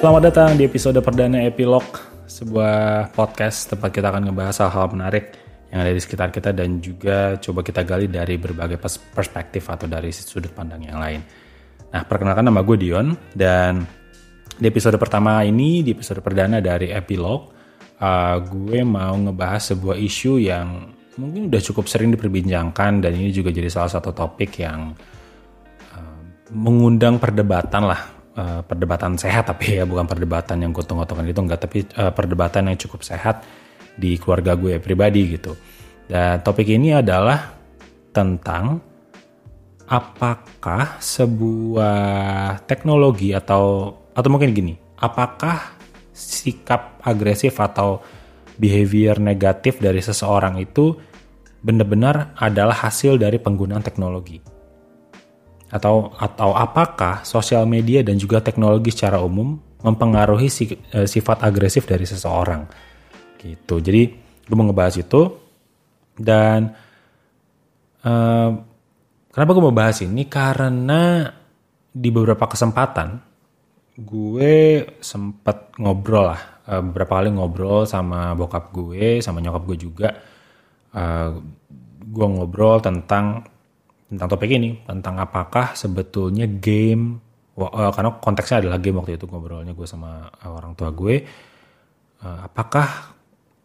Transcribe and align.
Selamat 0.00 0.32
datang 0.32 0.56
di 0.56 0.64
episode 0.64 0.96
perdana 1.04 1.44
Epilog, 1.44 1.84
sebuah 2.24 3.12
podcast 3.12 3.68
tempat 3.68 3.92
kita 3.92 4.08
akan 4.08 4.32
ngebahas 4.32 4.64
hal-hal 4.64 4.96
menarik 4.96 5.36
yang 5.68 5.84
ada 5.84 5.92
di 5.92 6.00
sekitar 6.00 6.32
kita 6.32 6.56
dan 6.56 6.80
juga 6.80 7.36
coba 7.36 7.60
kita 7.60 7.84
gali 7.84 8.08
dari 8.08 8.40
berbagai 8.40 8.80
perspektif 9.12 9.68
atau 9.68 9.84
dari 9.84 10.08
sudut 10.08 10.56
pandang 10.56 10.88
yang 10.88 10.96
lain. 10.96 11.20
Nah, 11.92 12.00
perkenalkan 12.08 12.48
nama 12.48 12.64
gue 12.64 12.80
Dion 12.80 13.12
dan 13.36 13.84
di 14.56 14.72
episode 14.72 14.96
pertama 14.96 15.44
ini, 15.44 15.84
di 15.84 15.92
episode 15.92 16.24
perdana 16.24 16.64
dari 16.64 16.88
Epilog, 16.88 17.52
uh, 18.00 18.40
gue 18.40 18.80
mau 18.80 19.12
ngebahas 19.12 19.76
sebuah 19.76 20.00
isu 20.00 20.40
yang 20.40 20.96
mungkin 21.20 21.52
udah 21.52 21.60
cukup 21.60 21.84
sering 21.84 22.08
diperbincangkan 22.16 23.04
dan 23.04 23.12
ini 23.20 23.36
juga 23.36 23.52
jadi 23.52 23.68
salah 23.68 23.92
satu 23.92 24.16
topik 24.16 24.64
yang 24.64 24.96
uh, 25.92 26.20
mengundang 26.56 27.20
perdebatan 27.20 27.84
lah 27.84 28.19
uh, 28.36 28.60
perdebatan 28.62 29.18
sehat 29.18 29.50
tapi 29.50 29.80
ya 29.80 29.84
bukan 29.88 30.06
perdebatan 30.06 30.62
yang 30.62 30.70
gotong-gotongan 30.70 31.26
itu 31.26 31.40
enggak 31.40 31.60
tapi 31.64 31.78
uh, 31.98 32.12
perdebatan 32.14 32.70
yang 32.70 32.78
cukup 32.78 33.02
sehat 33.02 33.42
di 33.96 34.16
keluarga 34.20 34.54
gue 34.54 34.78
pribadi 34.78 35.38
gitu. 35.38 35.56
Dan 36.10 36.42
topik 36.42 36.66
ini 36.66 36.94
adalah 36.94 37.54
tentang 38.10 38.82
apakah 39.86 40.98
sebuah 40.98 42.66
teknologi 42.66 43.30
atau 43.34 43.94
atau 44.10 44.28
mungkin 44.30 44.50
gini, 44.50 44.74
apakah 44.98 45.78
sikap 46.10 46.98
agresif 47.06 47.56
atau 47.62 48.02
behavior 48.58 49.16
negatif 49.22 49.80
dari 49.80 50.02
seseorang 50.02 50.60
itu 50.60 50.92
benar-benar 51.64 52.36
adalah 52.36 52.76
hasil 52.88 53.16
dari 53.16 53.40
penggunaan 53.40 53.84
teknologi 53.84 54.49
atau 55.70 56.10
atau 56.18 56.50
apakah 56.52 57.22
sosial 57.22 57.62
media 57.64 58.02
dan 58.02 58.18
juga 58.18 58.42
teknologi 58.42 58.90
secara 58.90 59.22
umum 59.22 59.54
mempengaruhi 59.80 60.50
eh, 60.92 61.06
sifat 61.06 61.46
agresif 61.46 61.86
dari 61.86 62.04
seseorang? 62.04 62.66
Gitu. 63.38 63.78
Jadi 63.80 64.02
gue 64.44 64.56
mau 64.58 64.66
ngebahas 64.66 64.98
itu. 64.98 65.22
Dan 66.20 66.68
uh, 68.04 68.50
kenapa 69.32 69.50
gue 69.56 69.64
mau 69.64 69.72
bahas 69.72 70.04
ini? 70.04 70.28
Karena 70.28 71.24
di 71.88 72.08
beberapa 72.12 72.44
kesempatan 72.44 73.16
gue 73.96 74.84
sempat 75.00 75.80
ngobrol 75.80 76.28
lah 76.28 76.60
uh, 76.68 76.84
beberapa 76.84 77.18
kali 77.18 77.32
ngobrol 77.32 77.88
sama 77.88 78.36
bokap 78.36 78.68
gue 78.68 79.24
sama 79.24 79.40
nyokap 79.40 79.64
gue 79.64 79.78
juga. 79.80 80.10
Gue 82.10 82.26
ngobrol 82.26 82.82
tentang 82.82 83.46
tentang 84.10 84.26
topik 84.26 84.50
ini 84.50 84.82
tentang 84.82 85.22
apakah 85.22 85.78
sebetulnya 85.78 86.50
game 86.50 87.22
uh, 87.54 87.94
karena 87.94 88.10
konteksnya 88.18 88.66
adalah 88.66 88.82
game 88.82 88.98
waktu 88.98 89.14
itu 89.14 89.30
ngobrolnya 89.30 89.70
gue 89.70 89.86
sama 89.86 90.26
orang 90.50 90.74
tua 90.74 90.90
gue 90.90 91.22
uh, 92.26 92.40
apakah 92.50 93.14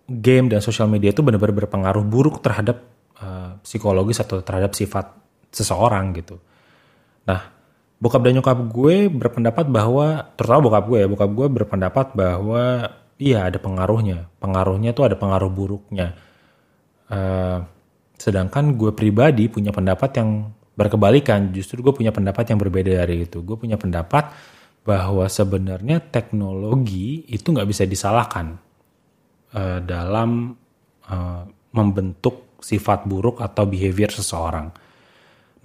game 0.06 0.54
dan 0.54 0.62
sosial 0.62 0.86
media 0.86 1.10
itu 1.10 1.26
benar-benar 1.26 1.66
berpengaruh 1.66 2.06
buruk 2.06 2.46
terhadap 2.46 2.86
uh, 3.18 3.58
psikologis 3.66 4.22
atau 4.22 4.46
terhadap 4.46 4.78
sifat 4.78 5.18
seseorang 5.50 6.14
gitu? 6.14 6.38
Nah 7.26 7.42
bokap 7.98 8.22
dan 8.22 8.38
nyokap 8.38 8.60
gue 8.70 9.10
berpendapat 9.10 9.66
bahwa 9.66 10.30
terutama 10.38 10.70
bokap 10.70 10.84
gue 10.86 10.98
ya 11.02 11.08
bokap 11.10 11.32
gue 11.34 11.48
berpendapat 11.50 12.06
bahwa 12.14 12.94
iya 13.18 13.50
ada 13.50 13.58
pengaruhnya. 13.58 14.30
Pengaruhnya 14.38 14.94
tuh 14.94 15.10
ada 15.10 15.18
pengaruh 15.18 15.50
buruknya 15.50 16.14
Sedangkan 18.16 18.80
gue 18.80 18.92
pribadi 18.96 19.52
punya 19.52 19.76
pendapat 19.76 20.12
yang 20.20 20.52
berkebalikan. 20.76 21.52
Justru 21.56 21.84
gue 21.84 21.94
punya 21.96 22.12
pendapat 22.12 22.52
yang 22.52 22.60
berbeda 22.60 23.06
dari 23.06 23.28
itu. 23.28 23.44
Gue 23.44 23.60
punya 23.60 23.76
pendapat 23.80 24.32
bahwa 24.86 25.26
sebenarnya 25.26 25.98
teknologi 25.98 27.26
itu 27.26 27.50
nggak 27.50 27.66
bisa 27.66 27.90
disalahkan 27.90 28.54
uh, 29.58 29.82
dalam 29.82 30.54
uh, 31.10 31.44
membentuk 31.74 32.62
sifat 32.62 33.10
buruk 33.10 33.42
atau 33.42 33.66
behavior 33.66 34.14
seseorang. 34.14 34.70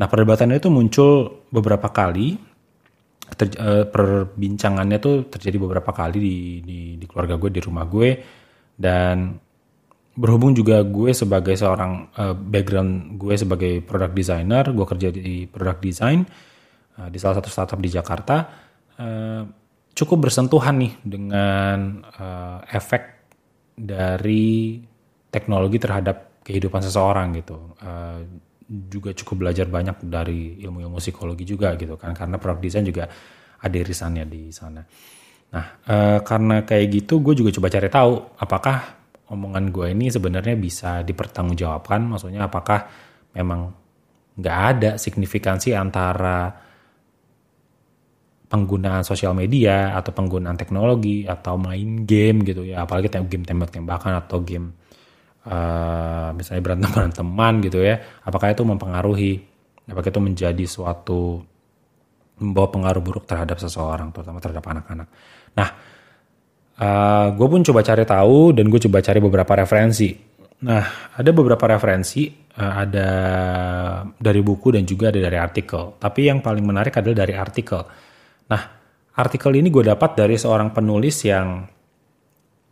Nah 0.00 0.06
perdebatan 0.08 0.56
itu 0.56 0.72
muncul 0.72 1.44
beberapa 1.52 1.92
kali, 1.92 2.40
ter, 3.36 3.52
uh, 3.60 3.84
perbincangannya 3.92 4.96
tuh 4.96 5.28
terjadi 5.28 5.60
beberapa 5.60 5.92
kali 5.92 6.16
di, 6.16 6.36
di, 6.64 6.80
di 6.96 7.04
keluarga 7.04 7.36
gue, 7.36 7.50
di 7.52 7.60
rumah 7.60 7.84
gue, 7.84 8.10
dan 8.80 9.36
berhubung 10.10 10.52
juga 10.52 10.82
gue 10.82 11.14
sebagai 11.14 11.54
seorang 11.54 12.10
uh, 12.18 12.34
background 12.34 13.14
gue 13.14 13.34
sebagai 13.38 13.72
product 13.80 14.14
designer, 14.14 14.64
gue 14.74 14.86
kerja 14.86 15.08
di 15.14 15.46
product 15.46 15.80
design 15.80 16.26
uh, 16.98 17.08
di 17.08 17.18
salah 17.22 17.38
satu 17.38 17.48
startup 17.48 17.78
di 17.78 17.90
Jakarta, 17.90 18.36
uh, 18.98 19.42
cukup 19.94 20.26
bersentuhan 20.26 20.82
nih 20.82 20.92
dengan 21.02 22.02
uh, 22.04 22.58
efek 22.68 23.22
dari 23.78 24.82
teknologi 25.30 25.78
terhadap 25.78 26.42
kehidupan 26.42 26.82
seseorang 26.82 27.38
gitu. 27.38 27.78
Uh, 27.80 28.50
juga 28.70 29.10
cukup 29.10 29.46
belajar 29.46 29.66
banyak 29.66 30.06
dari 30.06 30.62
ilmu-ilmu 30.62 31.02
psikologi 31.02 31.42
juga 31.42 31.74
gitu 31.74 31.98
kan, 31.98 32.14
karena 32.14 32.38
product 32.38 32.62
design 32.62 32.86
juga 32.86 33.10
ada 33.60 33.76
irisannya 33.78 34.24
di 34.30 34.50
sana. 34.54 34.82
Nah, 35.50 35.66
uh, 35.90 36.18
karena 36.22 36.62
kayak 36.62 36.86
gitu, 36.94 37.18
gue 37.18 37.34
juga 37.34 37.50
coba 37.50 37.66
cari 37.66 37.88
tahu 37.90 38.12
apakah 38.38 38.99
omongan 39.30 39.70
gue 39.70 39.86
ini 39.94 40.10
sebenarnya 40.10 40.58
bisa 40.58 41.06
dipertanggungjawabkan? 41.06 42.02
Maksudnya 42.10 42.50
apakah 42.50 42.90
memang 43.32 43.70
nggak 44.34 44.58
ada 44.74 44.90
signifikansi 44.98 45.72
antara 45.72 46.50
penggunaan 48.50 49.06
sosial 49.06 49.30
media 49.38 49.94
atau 49.94 50.10
penggunaan 50.10 50.58
teknologi 50.58 51.22
atau 51.22 51.54
main 51.54 52.02
game 52.02 52.42
gitu 52.42 52.66
ya. 52.66 52.82
Apalagi 52.82 53.06
game 53.30 53.46
tembak-tembakan 53.46 54.18
atau 54.26 54.42
game 54.42 54.74
uh, 55.46 56.34
misalnya 56.34 56.62
berantem 56.66 56.90
beranteman 56.90 57.54
gitu 57.62 57.78
ya. 57.86 58.02
Apakah 58.26 58.50
itu 58.50 58.66
mempengaruhi 58.66 59.32
apakah 59.90 60.10
itu 60.10 60.22
menjadi 60.22 60.64
suatu 60.66 61.42
membawa 62.40 62.68
pengaruh 62.72 63.02
buruk 63.04 63.24
terhadap 63.28 63.62
seseorang 63.62 64.10
terutama 64.10 64.42
terhadap 64.42 64.64
anak-anak. 64.66 65.08
Nah 65.54 65.68
Uh, 66.80 66.84
eh, 66.84 67.26
gue 67.36 67.46
pun 67.46 67.60
coba 67.60 67.84
cari 67.84 68.04
tahu 68.08 68.56
dan 68.56 68.72
gue 68.72 68.80
coba 68.88 69.04
cari 69.04 69.20
beberapa 69.20 69.52
referensi. 69.52 70.16
Nah, 70.64 71.12
ada 71.12 71.30
beberapa 71.32 71.64
referensi, 71.68 72.32
uh, 72.32 72.74
ada 72.80 73.08
dari 74.16 74.40
buku 74.40 74.72
dan 74.72 74.88
juga 74.88 75.12
ada 75.12 75.20
dari 75.20 75.36
artikel. 75.36 76.00
Tapi 76.00 76.20
yang 76.32 76.40
paling 76.40 76.64
menarik 76.64 76.96
adalah 76.96 77.24
dari 77.24 77.36
artikel. 77.36 77.84
Nah, 78.48 78.62
artikel 79.12 79.52
ini 79.60 79.68
gue 79.68 79.84
dapat 79.84 80.16
dari 80.16 80.40
seorang 80.40 80.72
penulis 80.72 81.20
yang 81.28 81.68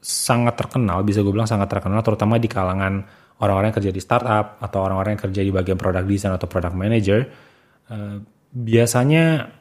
sangat 0.00 0.56
terkenal, 0.56 1.04
bisa 1.04 1.20
gue 1.20 1.32
bilang 1.34 1.48
sangat 1.50 1.69
terkenal, 1.69 2.00
terutama 2.00 2.40
di 2.40 2.48
kalangan 2.48 3.04
orang-orang 3.44 3.70
yang 3.70 3.78
kerja 3.82 3.92
di 3.92 4.00
startup 4.00 4.56
atau 4.56 4.78
orang-orang 4.88 5.20
yang 5.20 5.22
kerja 5.28 5.40
di 5.44 5.52
bagian 5.52 5.76
product 5.76 6.06
design 6.08 6.32
atau 6.32 6.48
product 6.48 6.72
manager. 6.72 7.20
Uh, 7.92 8.25
biasanya 8.56 9.52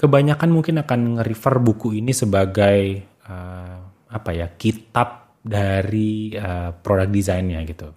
kebanyakan 0.00 0.48
mungkin 0.48 0.80
akan 0.80 1.20
nge-refer 1.20 1.60
buku 1.60 2.00
ini 2.00 2.16
sebagai 2.16 3.09
uh, 3.30 3.78
apa 4.10 4.30
ya 4.34 4.50
kitab 4.58 5.38
dari 5.40 6.34
uh, 6.34 6.74
produk 6.74 7.06
desainnya 7.06 7.62
gitu. 7.62 7.88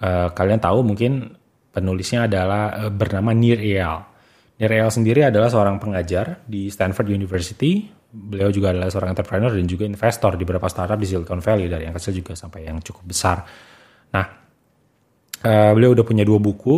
Uh, 0.00 0.28
kalian 0.32 0.60
tahu 0.60 0.84
mungkin 0.84 1.34
penulisnya 1.72 2.28
adalah 2.28 2.86
uh, 2.86 2.92
bernama 2.92 3.32
Nir 3.32 3.58
Eyal. 3.58 3.98
Nir 4.60 4.70
Eyal 4.70 4.90
sendiri 4.92 5.24
adalah 5.24 5.48
seorang 5.48 5.80
pengajar 5.80 6.44
di 6.44 6.68
Stanford 6.68 7.08
University. 7.10 7.88
Beliau 8.10 8.50
juga 8.50 8.74
adalah 8.74 8.90
seorang 8.90 9.14
entrepreneur 9.14 9.52
dan 9.54 9.66
juga 9.70 9.86
investor 9.86 10.34
di 10.34 10.42
beberapa 10.42 10.66
startup 10.66 10.98
di 10.98 11.06
Silicon 11.06 11.40
Valley 11.40 11.70
dari 11.70 11.86
yang 11.86 11.94
kecil 11.94 12.20
juga 12.20 12.34
sampai 12.34 12.66
yang 12.66 12.82
cukup 12.82 13.04
besar. 13.06 13.46
Nah, 14.10 14.26
uh, 15.46 15.72
beliau 15.74 15.94
udah 15.94 16.06
punya 16.06 16.26
dua 16.26 16.42
buku, 16.42 16.76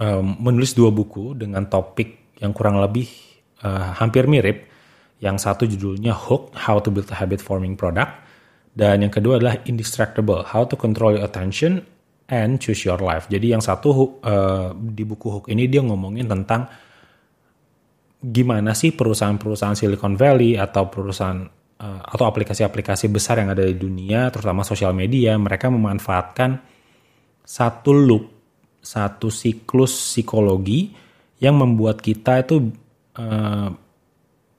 uh, 0.00 0.22
menulis 0.22 0.76
dua 0.76 0.92
buku 0.92 1.38
dengan 1.38 1.64
topik 1.68 2.36
yang 2.40 2.52
kurang 2.52 2.82
lebih 2.82 3.08
uh, 3.62 3.94
hampir 3.96 4.26
mirip 4.28 4.73
yang 5.24 5.40
satu 5.40 5.64
judulnya 5.64 6.12
Hook, 6.12 6.52
How 6.52 6.84
to 6.84 6.92
Build 6.92 7.08
a 7.08 7.16
Habit 7.16 7.40
Forming 7.40 7.80
Product. 7.80 8.20
Dan 8.76 9.08
yang 9.08 9.12
kedua 9.14 9.40
adalah 9.40 9.56
Indistractable, 9.64 10.44
How 10.44 10.68
to 10.68 10.76
Control 10.76 11.16
Your 11.16 11.24
Attention 11.24 11.80
and 12.28 12.60
Choose 12.60 12.84
Your 12.84 13.00
Life. 13.00 13.32
Jadi 13.32 13.56
yang 13.56 13.64
satu 13.64 14.20
uh, 14.20 14.76
di 14.76 15.04
buku 15.08 15.26
Hook 15.32 15.46
ini 15.48 15.64
dia 15.64 15.80
ngomongin 15.80 16.28
tentang 16.28 16.68
gimana 18.20 18.76
sih 18.76 18.92
perusahaan-perusahaan 18.92 19.76
Silicon 19.76 20.16
Valley 20.16 20.60
atau 20.60 20.88
perusahaan 20.88 21.44
uh, 21.80 22.02
atau 22.04 22.24
aplikasi-aplikasi 22.28 23.08
besar 23.08 23.40
yang 23.40 23.52
ada 23.52 23.64
di 23.64 23.76
dunia, 23.76 24.28
terutama 24.28 24.60
sosial 24.64 24.92
media, 24.92 25.36
mereka 25.40 25.72
memanfaatkan 25.72 26.60
satu 27.44 27.92
loop, 27.92 28.24
satu 28.80 29.28
siklus 29.28 29.92
psikologi 29.92 30.92
yang 31.40 31.60
membuat 31.60 32.00
kita 32.00 32.40
itu 32.40 32.72
uh, 33.20 33.68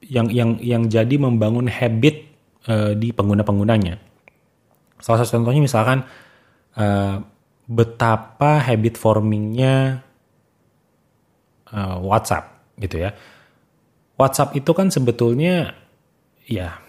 yang 0.06 0.30
yang 0.30 0.50
yang 0.62 0.82
jadi 0.86 1.14
membangun 1.18 1.66
habit 1.66 2.26
uh, 2.70 2.94
di 2.94 3.10
pengguna-penggunanya. 3.10 3.98
Salah 5.02 5.22
satu 5.22 5.42
contohnya 5.42 5.62
misalkan 5.62 6.06
uh, 6.78 7.20
betapa 7.66 8.62
habit 8.62 8.94
formingnya 8.96 10.00
uh, 11.74 11.96
WhatsApp 12.00 12.74
gitu 12.78 13.02
ya. 13.02 13.10
WhatsApp 14.16 14.56
itu 14.56 14.70
kan 14.72 14.88
sebetulnya 14.88 15.76
ya 16.48 16.80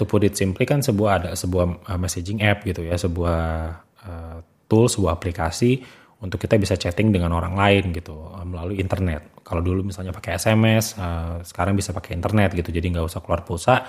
to 0.00 0.08
put 0.08 0.24
it 0.24 0.32
simply 0.32 0.64
kan 0.64 0.80
sebuah 0.80 1.10
ada 1.20 1.30
sebuah 1.36 1.84
messaging 2.00 2.40
app 2.40 2.64
gitu 2.64 2.86
ya, 2.86 2.96
sebuah 2.96 3.42
uh, 4.06 4.38
tool, 4.70 4.88
sebuah 4.88 5.20
aplikasi 5.20 5.84
untuk 6.20 6.36
kita 6.36 6.60
bisa 6.60 6.76
chatting 6.76 7.08
dengan 7.08 7.32
orang 7.32 7.56
lain 7.56 7.96
gitu 7.96 8.12
melalui 8.44 8.76
internet. 8.76 9.40
Kalau 9.40 9.64
dulu 9.64 9.88
misalnya 9.88 10.12
pakai 10.12 10.36
SMS, 10.36 11.00
uh, 11.00 11.40
sekarang 11.40 11.72
bisa 11.72 11.96
pakai 11.96 12.12
internet 12.12 12.52
gitu, 12.52 12.68
jadi 12.68 12.86
nggak 12.92 13.08
usah 13.08 13.20
keluar 13.24 13.40
pulsa, 13.40 13.80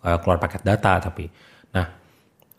uh, 0.00 0.16
keluar 0.24 0.40
paket 0.40 0.64
data. 0.64 0.96
Tapi, 0.96 1.28
nah 1.76 1.86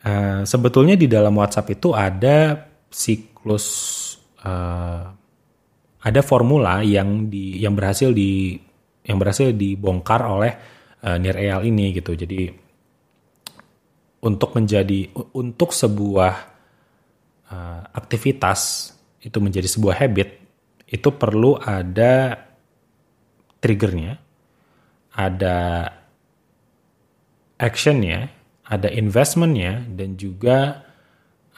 uh, 0.05 0.41
sebetulnya 0.45 0.93
di 0.93 1.09
dalam 1.09 1.33
WhatsApp 1.33 1.73
itu 1.73 1.97
ada 1.97 2.69
siklus, 2.93 3.65
uh, 4.45 5.09
ada 5.97 6.21
formula 6.21 6.85
yang 6.85 7.25
di 7.25 7.57
yang 7.57 7.73
berhasil 7.73 8.13
di 8.13 8.53
yang 9.01 9.17
berhasil 9.17 9.49
dibongkar 9.49 10.21
oleh 10.29 10.53
uh, 11.01 11.17
Nir 11.17 11.65
ini 11.65 11.89
gitu. 11.89 12.13
Jadi 12.13 12.53
untuk 14.21 14.53
menjadi 14.53 15.09
untuk 15.33 15.73
sebuah 15.73 16.33
uh, 17.49 17.81
aktivitas 17.97 18.93
itu 19.21 19.37
menjadi 19.41 19.65
sebuah 19.65 19.97
habit 19.97 20.29
itu 20.87 21.09
perlu 21.11 21.59
ada 21.59 22.47
triggernya, 23.59 24.15
ada 25.11 25.57
actionnya, 27.59 28.31
ada 28.63 28.87
investmentnya, 28.87 29.83
dan 29.83 30.15
juga 30.15 30.87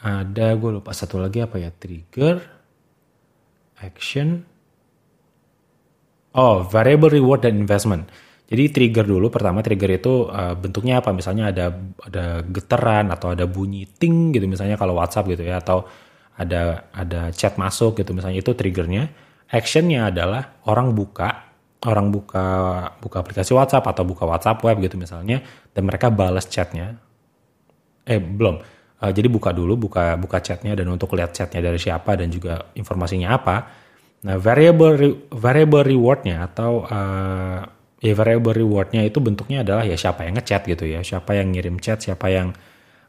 ada 0.00 0.56
gue 0.56 0.80
lupa 0.80 0.90
satu 0.90 1.20
lagi 1.20 1.44
apa 1.44 1.60
ya 1.60 1.70
trigger, 1.70 2.40
action, 3.78 4.50
Oh, 6.30 6.62
variable 6.62 7.10
reward 7.10 7.42
dan 7.42 7.58
investment. 7.58 8.06
Jadi 8.46 8.70
trigger 8.70 9.02
dulu 9.06 9.30
pertama 9.34 9.62
trigger 9.66 9.98
itu 9.98 10.30
uh, 10.30 10.54
bentuknya 10.54 11.02
apa? 11.02 11.10
Misalnya 11.10 11.50
ada 11.50 11.74
ada 12.06 12.42
getaran 12.46 13.10
atau 13.10 13.34
ada 13.34 13.46
bunyi 13.50 13.86
ting 13.86 14.30
gitu 14.34 14.46
misalnya 14.46 14.78
kalau 14.78 14.94
WhatsApp 14.98 15.26
gitu 15.26 15.42
ya 15.42 15.58
atau 15.58 15.86
ada 16.40 16.88
ada 16.96 17.28
chat 17.36 17.60
masuk 17.60 18.00
gitu 18.00 18.16
misalnya 18.16 18.40
itu 18.40 18.56
triggernya. 18.56 19.12
Actionnya 19.52 20.08
adalah 20.08 20.56
orang 20.64 20.96
buka 20.96 21.52
orang 21.84 22.08
buka 22.08 22.46
buka 23.00 23.16
aplikasi 23.20 23.52
WhatsApp 23.52 23.84
atau 23.84 24.04
buka 24.08 24.24
WhatsApp 24.24 24.64
web 24.64 24.80
gitu 24.80 24.96
misalnya 24.96 25.44
dan 25.76 25.84
mereka 25.84 26.08
balas 26.08 26.48
chatnya. 26.48 26.96
Eh 28.08 28.16
belum. 28.16 28.56
Uh, 29.00 29.12
jadi 29.12 29.28
buka 29.28 29.52
dulu 29.52 29.76
buka 29.76 30.16
buka 30.16 30.40
chatnya 30.40 30.72
dan 30.72 30.88
untuk 30.88 31.12
lihat 31.16 31.36
chatnya 31.36 31.60
dari 31.60 31.80
siapa 31.80 32.16
dan 32.16 32.32
juga 32.32 32.72
informasinya 32.76 33.28
apa 33.36 33.56
Nah, 34.20 34.36
variable 34.36 34.94
re, 35.00 35.08
variable 35.32 35.80
rewardnya 35.80 36.44
atau 36.44 36.84
uh, 36.84 37.60
ya 38.04 38.12
variable 38.12 38.52
rewardnya 38.52 39.00
itu 39.08 39.16
bentuknya 39.16 39.64
adalah 39.64 39.84
ya 39.88 39.96
siapa 39.96 40.28
yang 40.28 40.36
ngechat 40.36 40.68
gitu 40.68 40.84
ya, 40.84 41.00
siapa 41.00 41.40
yang 41.40 41.48
ngirim 41.56 41.80
chat, 41.80 42.04
siapa 42.04 42.28
yang 42.28 42.52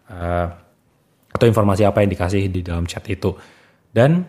uh, 0.08 0.48
atau 1.42 1.50
informasi 1.50 1.90
apa 1.90 2.06
yang 2.06 2.14
dikasih 2.14 2.54
di 2.54 2.62
dalam 2.62 2.86
chat 2.86 3.02
itu. 3.10 3.34
Dan 3.90 4.22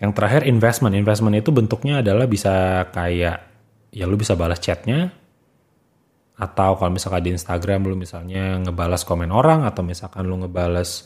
yang 0.00 0.16
terakhir 0.16 0.48
investment, 0.48 0.96
investment 0.96 1.36
itu 1.36 1.52
bentuknya 1.52 2.00
adalah 2.00 2.24
bisa 2.24 2.88
kayak 2.88 3.36
ya 3.92 4.04
lu 4.08 4.16
bisa 4.16 4.32
balas 4.32 4.64
chatnya 4.64 5.12
atau 6.40 6.80
kalau 6.80 6.88
misalkan 6.88 7.20
di 7.20 7.30
Instagram 7.36 7.84
lu 7.84 8.00
misalnya 8.00 8.64
ngebalas 8.64 9.04
komen 9.04 9.28
orang 9.28 9.68
atau 9.68 9.84
misalkan 9.84 10.24
lu 10.24 10.40
ngebalas 10.40 11.04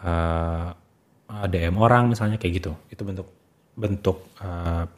uh, 0.00 0.72
eh, 1.36 1.46
DM 1.52 1.76
orang 1.76 2.08
misalnya 2.08 2.40
kayak 2.40 2.64
gitu. 2.64 2.72
Itu 2.88 3.04
bentuk 3.04 3.28
bentuk 3.76 4.40
uh, 4.40 4.88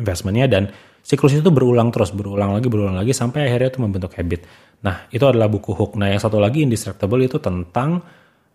investmentnya 0.00 0.48
dan 0.48 0.72
siklus 1.04 1.36
itu 1.36 1.52
berulang 1.52 1.92
terus, 1.92 2.16
berulang 2.16 2.56
lagi, 2.56 2.72
berulang 2.72 2.96
lagi 2.96 3.12
sampai 3.12 3.52
akhirnya 3.52 3.76
itu 3.76 3.80
membentuk 3.84 4.16
habit. 4.16 4.40
Nah, 4.80 5.04
itu 5.12 5.20
adalah 5.28 5.52
buku 5.52 5.76
Hook. 5.76 6.00
Nah, 6.00 6.08
yang 6.08 6.18
satu 6.18 6.40
lagi 6.40 6.64
Indestructible 6.64 7.20
itu 7.28 7.36
tentang 7.36 8.00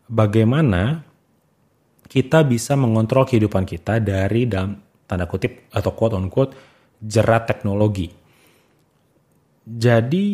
bagaimana 0.09 1.05
kita 2.09 2.41
bisa 2.41 2.73
mengontrol 2.73 3.29
kehidupan 3.29 3.63
kita 3.63 4.01
dari 4.01 4.49
dalam 4.49 4.73
tanda 5.05 5.29
kutip 5.29 5.69
atau 5.69 5.93
quote 5.93 6.17
on 6.17 6.27
quote 6.27 6.53
jerat 6.97 7.45
teknologi. 7.45 8.09
Jadi 9.69 10.25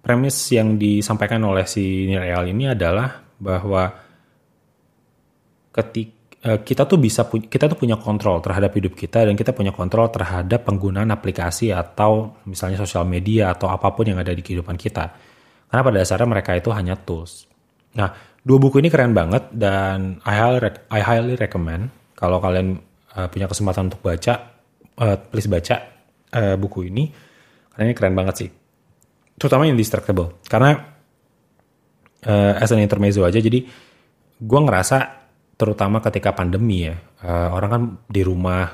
premis 0.00 0.36
yang 0.50 0.80
disampaikan 0.80 1.44
oleh 1.44 1.68
si 1.68 2.08
Nireal 2.08 2.48
ini 2.48 2.72
adalah 2.72 3.20
bahwa 3.36 3.92
ketika 5.70 6.22
Eh, 6.42 6.58
kita 6.66 6.90
tuh 6.90 6.98
bisa 6.98 7.22
kita 7.30 7.70
tuh 7.70 7.78
punya 7.78 7.94
kontrol 7.94 8.42
terhadap 8.42 8.74
hidup 8.74 8.98
kita 8.98 9.22
dan 9.22 9.38
kita 9.38 9.54
punya 9.54 9.70
kontrol 9.70 10.10
terhadap 10.10 10.66
penggunaan 10.66 11.06
aplikasi 11.14 11.70
atau 11.70 12.34
misalnya 12.50 12.82
sosial 12.82 13.06
media 13.06 13.54
atau 13.54 13.70
apa 13.70 13.94
pun 13.94 14.10
yang 14.10 14.18
ada 14.18 14.34
di 14.34 14.42
kehidupan 14.42 14.74
kita. 14.74 15.14
Karena 15.72 15.82
pada 15.88 15.96
dasarnya 16.04 16.28
mereka 16.28 16.52
itu 16.52 16.68
hanya 16.68 17.00
tools. 17.00 17.48
Nah, 17.96 18.12
dua 18.44 18.60
buku 18.60 18.84
ini 18.84 18.92
keren 18.92 19.16
banget 19.16 19.48
dan 19.56 20.20
I 20.28 20.36
highly, 21.00 21.40
recommend 21.40 21.88
kalau 22.12 22.44
kalian 22.44 22.76
uh, 23.16 23.32
punya 23.32 23.48
kesempatan 23.48 23.88
untuk 23.88 24.04
baca, 24.04 24.52
uh, 25.00 25.16
please 25.32 25.48
baca 25.48 25.80
uh, 26.36 26.60
buku 26.60 26.92
ini 26.92 27.08
karena 27.72 27.88
ini 27.88 27.94
keren 27.96 28.12
banget 28.12 28.34
sih. 28.36 28.50
Terutama 29.40 29.64
Indestructible. 29.64 30.44
Karena 30.44 30.76
uh, 32.26 32.52
as 32.60 32.70
an 32.70 32.84
intermezzo 32.84 33.24
aja 33.24 33.40
jadi 33.40 33.64
gue 34.42 34.60
ngerasa 34.60 35.24
terutama 35.56 36.02
ketika 36.02 36.34
pandemi 36.34 36.90
ya 36.90 36.96
uh, 37.22 37.54
orang 37.54 37.70
kan 37.70 37.82
di 38.10 38.22
rumah 38.26 38.66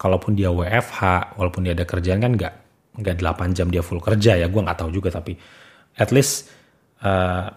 kalaupun 0.00 0.36
dia 0.36 0.48
WFH 0.52 1.36
walaupun 1.36 1.64
dia 1.68 1.72
ada 1.76 1.84
kerjaan 1.84 2.20
kan 2.20 2.32
nggak 2.36 2.54
nggak 2.96 3.14
8 3.20 3.56
jam 3.56 3.68
dia 3.68 3.84
full 3.84 4.00
kerja 4.00 4.40
ya 4.40 4.46
gue 4.48 4.60
nggak 4.60 4.78
tahu 4.80 4.90
juga 4.92 5.12
tapi 5.12 5.36
at 5.96 6.12
least 6.12 6.52
uh, 7.00 7.50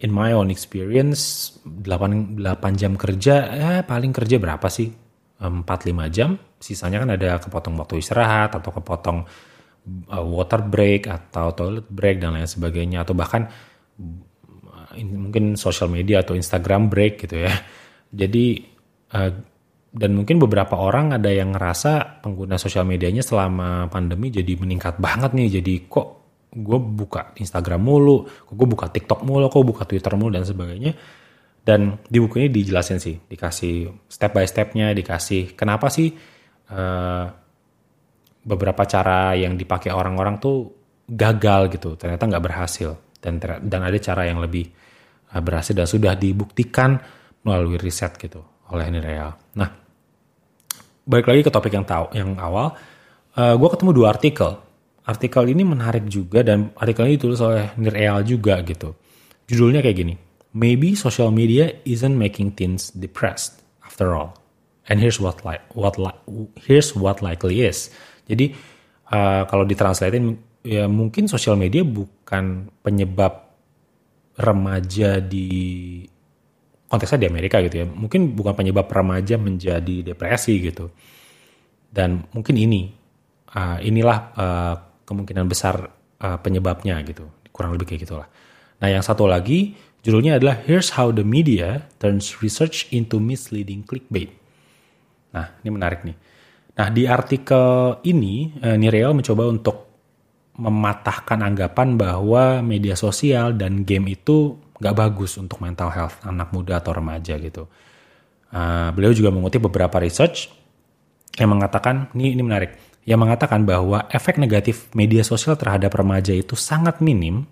in 0.00 0.10
my 0.12 0.32
own 0.32 0.48
experience 0.48 1.52
8 1.64 2.40
8 2.40 2.80
jam 2.80 2.96
kerja 2.96 3.34
ya 3.52 3.70
paling 3.84 4.12
kerja 4.12 4.36
berapa 4.40 4.68
sih? 4.68 4.92
4 5.40 5.64
5 5.64 6.12
jam. 6.12 6.36
Sisanya 6.60 7.00
kan 7.00 7.10
ada 7.16 7.40
kepotong 7.40 7.74
waktu 7.80 8.04
istirahat 8.04 8.52
atau 8.52 8.70
kepotong 8.76 9.24
uh, 10.12 10.24
water 10.24 10.60
break 10.60 11.08
atau 11.08 11.56
toilet 11.56 11.88
break 11.88 12.20
dan 12.20 12.36
lain 12.36 12.44
sebagainya. 12.44 13.08
Atau 13.08 13.16
bahkan 13.16 13.48
mungkin 15.00 15.56
social 15.56 15.88
media 15.88 16.20
atau 16.20 16.36
Instagram 16.36 16.92
break 16.92 17.24
gitu 17.24 17.48
ya. 17.48 17.52
Jadi 18.12 18.60
uh, 19.16 19.32
dan 19.90 20.10
mungkin 20.14 20.38
beberapa 20.38 20.78
orang 20.78 21.16
ada 21.16 21.32
yang 21.32 21.56
ngerasa 21.56 22.22
pengguna 22.22 22.60
sosial 22.60 22.86
medianya 22.86 23.26
selama 23.26 23.90
pandemi 23.90 24.28
jadi 24.28 24.54
meningkat 24.60 25.00
banget 25.00 25.32
nih. 25.32 25.48
Jadi 25.60 25.74
kok 25.88 26.19
gue 26.50 26.78
buka 26.82 27.30
Instagram 27.38 27.78
mulu, 27.78 28.26
gue 28.26 28.66
buka 28.66 28.90
TikTok 28.90 29.22
mulu, 29.22 29.46
kok 29.46 29.62
buka 29.62 29.86
Twitter 29.86 30.12
mulu 30.18 30.34
dan 30.34 30.42
sebagainya. 30.42 30.92
Dan 31.60 32.00
di 32.02 32.18
buku 32.18 32.42
ini 32.42 32.48
dijelasin 32.50 32.98
sih, 32.98 33.14
dikasih 33.20 34.08
step 34.10 34.32
by 34.34 34.46
stepnya, 34.48 34.90
dikasih 34.90 35.54
kenapa 35.54 35.92
sih 35.92 36.10
uh, 36.72 37.26
beberapa 38.40 38.82
cara 38.88 39.36
yang 39.36 39.54
dipakai 39.54 39.92
orang-orang 39.92 40.40
tuh 40.40 40.72
gagal 41.06 41.70
gitu, 41.76 41.94
ternyata 42.00 42.26
nggak 42.26 42.44
berhasil 42.44 42.90
dan 43.20 43.36
dan 43.42 43.80
ada 43.84 43.98
cara 44.00 44.24
yang 44.24 44.40
lebih 44.40 44.66
uh, 45.30 45.42
berhasil 45.44 45.76
dan 45.76 45.84
sudah 45.84 46.16
dibuktikan 46.16 46.96
melalui 47.44 47.76
riset 47.76 48.16
gitu 48.16 48.40
oleh 48.70 48.86
Real. 49.02 49.34
Nah, 49.58 49.68
balik 51.04 51.26
lagi 51.26 51.42
ke 51.42 51.50
topik 51.50 51.74
yang 51.74 51.86
tahu 51.86 52.14
yang 52.14 52.38
awal, 52.38 52.74
uh, 53.34 53.40
eh, 53.52 53.54
gue 53.58 53.68
ketemu 53.68 53.90
dua 53.90 54.14
artikel. 54.14 54.69
Artikel 55.10 55.50
ini 55.50 55.66
menarik 55.66 56.06
juga 56.06 56.46
dan 56.46 56.70
artikel 56.78 57.10
ini 57.10 57.18
ditulis 57.18 57.42
oleh 57.42 57.74
Real 57.82 58.22
juga 58.22 58.62
gitu. 58.62 58.94
Judulnya 59.50 59.82
kayak 59.82 59.98
gini, 59.98 60.14
Maybe 60.50 60.98
social 60.98 61.30
media 61.30 61.70
isn't 61.86 62.18
making 62.18 62.58
teens 62.58 62.90
depressed 62.90 63.62
after 63.86 64.18
all. 64.18 64.34
And 64.90 64.98
here's 64.98 65.22
what 65.22 65.46
like 65.46 65.62
what 65.78 65.94
like 65.94 66.18
here's 66.58 66.90
what 66.98 67.22
likely 67.22 67.62
is. 67.62 67.94
Jadi 68.26 68.50
uh, 69.14 69.46
kalau 69.46 69.62
ditranslatein 69.62 70.34
ya 70.66 70.90
mungkin 70.90 71.30
sosial 71.30 71.54
media 71.54 71.86
bukan 71.86 72.66
penyebab 72.82 73.46
remaja 74.42 75.22
di 75.22 75.46
konteksnya 76.90 77.22
di 77.22 77.28
Amerika 77.30 77.62
gitu 77.62 77.84
ya 77.84 77.86
mungkin 77.86 78.34
bukan 78.34 78.58
penyebab 78.58 78.90
remaja 78.90 79.38
menjadi 79.38 80.02
depresi 80.02 80.58
gitu 80.58 80.90
dan 81.94 82.26
mungkin 82.34 82.58
ini 82.58 82.90
uh, 83.54 83.78
inilah 83.78 84.18
uh, 84.34 84.74
kemungkinan 85.10 85.50
besar 85.50 85.90
uh, 86.22 86.38
penyebabnya 86.38 87.02
gitu 87.02 87.26
kurang 87.50 87.74
lebih 87.74 87.90
kayak 87.90 88.06
gitulah 88.06 88.28
nah 88.78 88.86
yang 88.86 89.02
satu 89.02 89.26
lagi 89.26 89.74
judulnya 90.06 90.38
adalah 90.38 90.62
here's 90.62 90.94
how 90.94 91.10
the 91.10 91.26
media 91.26 91.90
turns 91.98 92.38
research 92.38 92.86
into 92.94 93.18
misleading 93.18 93.82
clickbait 93.82 94.30
nah 95.34 95.50
ini 95.66 95.68
menarik 95.74 96.06
nih 96.06 96.16
nah 96.78 96.86
di 96.88 97.10
artikel 97.10 97.98
ini 98.06 98.54
uh, 98.62 98.78
Nirel 98.78 99.18
mencoba 99.18 99.50
untuk 99.50 99.90
mematahkan 100.60 101.40
anggapan 101.40 101.96
bahwa 101.96 102.60
media 102.60 102.92
sosial 102.92 103.56
dan 103.56 103.88
game 103.88 104.12
itu 104.12 104.60
nggak 104.76 104.96
bagus 104.96 105.40
untuk 105.40 105.64
mental 105.64 105.88
health 105.88 106.20
anak 106.24 106.52
muda 106.52 106.80
atau 106.80 106.92
remaja 106.92 107.40
gitu. 107.40 107.64
Uh, 108.52 108.92
beliau 108.92 109.16
juga 109.16 109.32
mengutip 109.32 109.64
beberapa 109.64 109.96
research 109.96 110.52
yang 111.40 111.56
mengatakan 111.56 112.12
ini 112.12 112.36
ini 112.36 112.42
menarik. 112.44 112.76
Yang 113.08 113.20
mengatakan 113.20 113.64
bahwa 113.64 114.04
efek 114.12 114.36
negatif 114.36 114.92
media 114.92 115.24
sosial 115.24 115.56
terhadap 115.56 115.92
remaja 115.96 116.36
itu 116.36 116.52
sangat 116.52 117.00
minim 117.00 117.48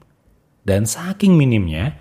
dan 0.69 0.85
saking 0.85 1.33
minimnya 1.33 1.97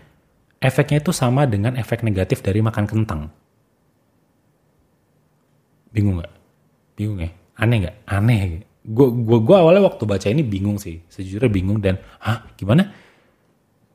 efeknya 0.60 1.00
itu 1.00 1.16
sama 1.16 1.48
dengan 1.48 1.78
efek 1.80 2.04
negatif 2.04 2.44
dari 2.44 2.60
makan 2.60 2.86
kentang. 2.90 3.22
Bingung 5.94 6.20
nggak? 6.20 6.34
Bingung 7.00 7.20
ya? 7.24 7.32
Aneh 7.58 7.78
nggak? 7.88 7.96
Aneh. 8.06 8.40
Gue 8.88 9.08
gua, 9.12 9.40
gua 9.44 9.58
awalnya 9.68 9.84
waktu 9.84 10.04
baca 10.08 10.28
ini 10.32 10.44
bingung 10.48 10.80
sih, 10.80 11.04
sejujurnya 11.12 11.52
bingung 11.52 11.80
dan 11.84 12.00
ah 12.24 12.48
gimana? 12.56 12.92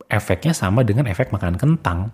Efeknya 0.09 0.53
sama 0.53 0.85
dengan 0.85 1.09
efek 1.09 1.33
makan 1.33 1.57
kentang. 1.57 2.13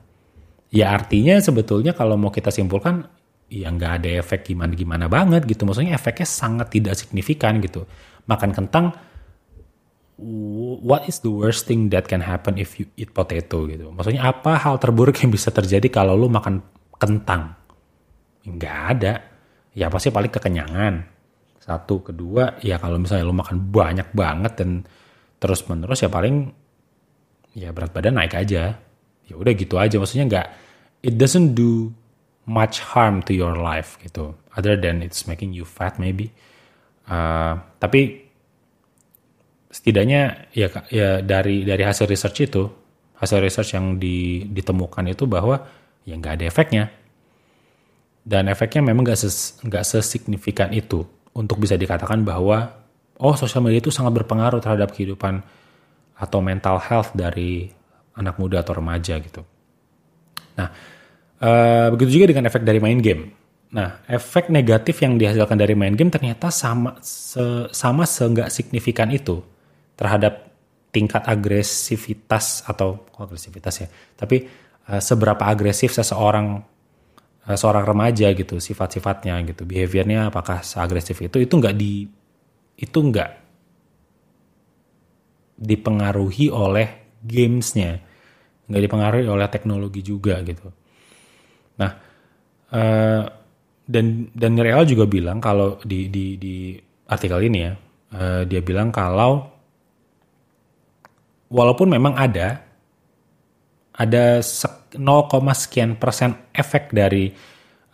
Ya 0.71 0.93
artinya 0.93 1.41
sebetulnya 1.41 1.97
kalau 1.97 2.15
mau 2.21 2.31
kita 2.31 2.53
simpulkan 2.53 3.09
ya 3.49 3.73
nggak 3.73 3.93
ada 4.05 4.09
efek 4.21 4.53
gimana 4.53 4.73
gimana 4.77 5.09
banget 5.09 5.49
gitu. 5.49 5.65
Maksudnya 5.65 5.97
efeknya 5.97 6.29
sangat 6.29 6.69
tidak 6.73 6.95
signifikan 6.97 7.59
gitu. 7.65 7.89
Makan 8.29 8.53
kentang 8.53 8.93
what 10.83 11.07
is 11.07 11.23
the 11.23 11.31
worst 11.33 11.71
thing 11.71 11.89
that 11.95 12.11
can 12.11 12.21
happen 12.21 12.61
if 12.61 12.77
you 12.77 12.87
eat 13.01 13.11
potato 13.17 13.65
gitu? 13.65 13.89
Maksudnya 13.89 14.29
apa 14.29 14.61
hal 14.61 14.77
terburuk 14.77 15.17
yang 15.25 15.33
bisa 15.33 15.49
terjadi 15.49 15.89
kalau 15.89 16.15
lu 16.15 16.29
makan 16.29 16.61
kentang? 17.01 17.57
Nggak 18.45 18.79
ada. 18.95 19.13
Ya 19.73 19.89
pasti 19.89 20.13
paling 20.13 20.33
kekenyangan. 20.33 20.95
Satu. 21.63 22.05
Kedua 22.05 22.61
ya 22.61 22.77
kalau 22.77 23.01
misalnya 23.01 23.25
lu 23.25 23.37
makan 23.37 23.73
banyak 23.73 24.13
banget 24.13 24.53
dan 24.61 24.85
terus 25.39 25.65
menerus 25.71 26.03
ya 26.03 26.11
paling 26.11 26.51
ya 27.57 27.73
berat 27.73 27.95
badan 27.97 28.21
naik 28.21 28.37
aja. 28.37 28.77
Ya 29.29 29.35
udah 29.37 29.53
gitu 29.57 29.81
aja. 29.81 29.97
Maksudnya 29.97 30.27
nggak 30.29 30.47
it 31.07 31.15
doesn't 31.15 31.55
do 31.55 31.95
much 32.49 32.81
harm 32.81 33.21
to 33.21 33.37
your 33.37 33.55
life 33.61 34.01
gitu. 34.01 34.33
Other 34.57 34.81
than 34.81 35.05
it's 35.05 35.29
making 35.29 35.53
you 35.53 35.69
fat 35.69 36.01
maybe. 36.01 36.33
Uh, 37.05 37.61
tapi 37.77 38.25
setidaknya 39.69 40.49
ya 40.57 40.73
ya 40.89 41.21
dari 41.21 41.63
dari 41.69 41.85
hasil 41.85 42.09
research 42.09 42.49
itu 42.49 42.65
hasil 43.21 43.39
research 43.45 43.77
yang 43.77 44.01
di, 44.01 44.49
ditemukan 44.49 45.05
itu 45.13 45.29
bahwa 45.29 45.61
ya 46.09 46.17
nggak 46.17 46.41
ada 46.41 46.45
efeknya. 46.49 46.85
Dan 48.29 48.49
efeknya 48.49 48.85
memang 48.85 49.05
nggak 49.09 49.21
ses, 49.21 49.61
nggak 49.65 49.85
sesignifikan 49.85 50.73
itu 50.73 51.05
untuk 51.33 51.61
bisa 51.61 51.77
dikatakan 51.77 52.25
bahwa 52.25 52.77
oh 53.21 53.35
sosial 53.37 53.65
media 53.65 53.81
itu 53.81 53.93
sangat 53.93 54.25
berpengaruh 54.25 54.61
terhadap 54.61 54.93
kehidupan 54.93 55.41
atau 56.19 56.39
mental 56.43 56.77
health 56.83 57.15
dari 57.15 57.73
anak 58.19 58.37
muda 58.37 58.61
atau 58.61 58.77
remaja 58.77 59.17
gitu. 59.23 59.43
Nah, 60.59 60.69
Uh, 61.39 61.95
begitu 61.95 62.19
juga 62.19 62.35
dengan 62.35 62.51
efek 62.51 62.67
dari 62.67 62.83
main 62.83 62.99
game. 62.99 63.31
Nah, 63.71 64.03
efek 64.11 64.51
negatif 64.51 64.99
yang 65.05 65.21
dihasilkan 65.21 65.55
dari 65.55 65.79
main 65.79 65.95
game 65.95 66.11
ternyata 66.11 66.51
sama 66.51 66.99
se, 67.05 67.69
sama 67.71 68.09
seenggak 68.09 68.51
signifikan 68.51 69.07
itu 69.15 69.39
terhadap 69.95 70.51
tingkat 70.91 71.23
agresivitas 71.29 72.67
atau 72.67 73.07
oh, 73.15 73.23
agresivitas 73.23 73.75
ya. 73.85 73.89
Tapi 74.19 74.51
uh, 74.89 74.99
seberapa 74.99 75.47
agresif 75.47 75.95
seseorang 75.95 76.65
uh, 77.47 77.57
seorang 77.61 77.85
remaja 77.87 78.33
gitu 78.35 78.59
sifat-sifatnya 78.59 79.39
gitu, 79.47 79.63
behaviornya 79.63 80.33
apakah 80.33 80.65
seagresif 80.67 81.23
itu 81.23 81.39
itu 81.39 81.55
enggak 81.55 81.77
di 81.79 82.09
itu 82.79 82.99
enggak 82.99 83.31
dipengaruhi 85.59 86.51
oleh 86.51 87.19
gamesnya, 87.23 87.99
nggak 88.71 88.83
dipengaruhi 88.91 89.27
oleh 89.27 89.47
teknologi 89.51 90.01
juga 90.07 90.39
gitu. 90.43 90.71
Nah, 91.79 91.91
uh, 92.75 93.23
dan 93.89 94.29
dan 94.37 94.53
Real 94.61 94.85
juga 94.85 95.09
bilang 95.09 95.41
kalau 95.41 95.81
di 95.81 96.13
di 96.13 96.37
di 96.37 96.77
artikel 97.09 97.41
ini 97.49 97.59
ya, 97.65 97.73
uh, 98.15 98.43
dia 98.45 98.61
bilang 98.61 98.93
kalau 98.93 99.49
walaupun 101.49 101.89
memang 101.89 102.13
ada 102.19 102.69
ada 103.99 104.39
0, 104.39 104.95
sekian 105.59 105.99
persen 105.99 106.53
efek 106.55 106.95
dari 106.95 107.33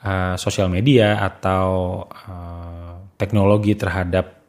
uh, 0.05 0.37
sosial 0.37 0.69
media 0.69 1.17
atau 1.23 2.05
uh, 2.05 3.15
teknologi 3.17 3.73
terhadap 3.73 4.45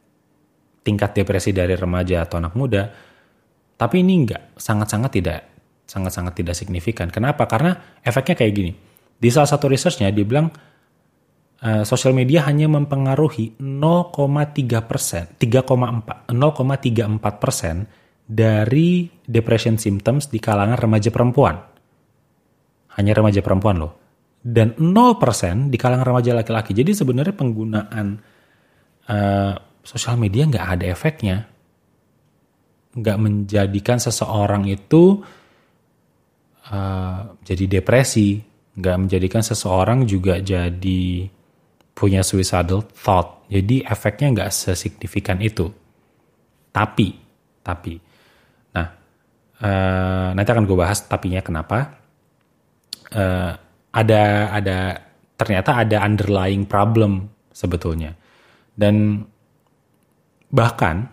tingkat 0.84 1.16
depresi 1.16 1.56
dari 1.56 1.72
remaja 1.72 2.28
atau 2.28 2.36
anak 2.42 2.54
muda, 2.58 2.92
tapi 3.78 4.04
ini 4.04 4.26
enggak 4.26 4.42
sangat-sangat 4.58 5.10
tidak 5.14 5.40
sangat-sangat 5.86 6.34
tidak 6.42 6.58
signifikan. 6.58 7.08
Kenapa? 7.14 7.46
Karena 7.46 8.02
efeknya 8.02 8.34
kayak 8.34 8.52
gini 8.52 8.72
di 9.16 9.28
salah 9.32 9.48
satu 9.48 9.66
researchnya 9.72 10.12
dia 10.12 10.28
bilang 10.28 10.52
uh, 11.62 11.84
sosial 11.88 12.12
media 12.12 12.44
hanya 12.44 12.68
mempengaruhi 12.68 13.56
0,3 13.56 14.84
persen, 14.84 15.24
3,4, 15.40 16.28
0,34 16.28 17.42
persen 17.42 17.76
dari 18.26 19.06
depression 19.22 19.78
symptoms 19.78 20.28
di 20.28 20.42
kalangan 20.42 20.76
remaja 20.76 21.08
perempuan. 21.08 21.56
Hanya 22.96 23.12
remaja 23.12 23.40
perempuan 23.40 23.76
loh. 23.80 23.92
Dan 24.46 24.76
0 24.78 25.16
persen 25.18 25.72
di 25.72 25.76
kalangan 25.80 26.06
remaja 26.06 26.36
laki-laki. 26.36 26.74
Jadi 26.76 26.92
sebenarnya 26.92 27.34
penggunaan 27.34 28.06
uh, 29.10 29.54
sosial 29.80 30.16
media 30.20 30.44
nggak 30.46 30.66
ada 30.78 30.84
efeknya. 30.90 31.36
Nggak 32.96 33.18
menjadikan 33.20 33.98
seseorang 34.00 34.64
itu 34.66 35.20
uh, 36.72 37.20
jadi 37.44 37.78
depresi, 37.78 38.55
nggak 38.76 38.96
menjadikan 39.00 39.42
seseorang 39.42 40.04
juga 40.04 40.38
jadi 40.38 41.26
punya 41.96 42.20
suicidal 42.20 42.84
thought. 42.92 43.48
Jadi 43.48 43.82
efeknya 43.82 44.28
nggak 44.36 44.50
sesignifikan 44.52 45.40
itu. 45.40 45.72
Tapi, 46.70 47.08
tapi, 47.64 47.96
nah 48.76 48.88
uh, 49.64 50.28
nanti 50.36 50.48
akan 50.52 50.68
gue 50.68 50.76
bahas 50.76 51.00
tapinya 51.08 51.40
kenapa. 51.40 51.96
Uh, 53.06 53.56
ada 53.96 54.52
ada 54.52 54.78
ternyata 55.40 55.80
ada 55.80 56.04
underlying 56.04 56.68
problem 56.68 57.32
sebetulnya 57.48 58.12
dan 58.76 59.24
bahkan 60.52 61.08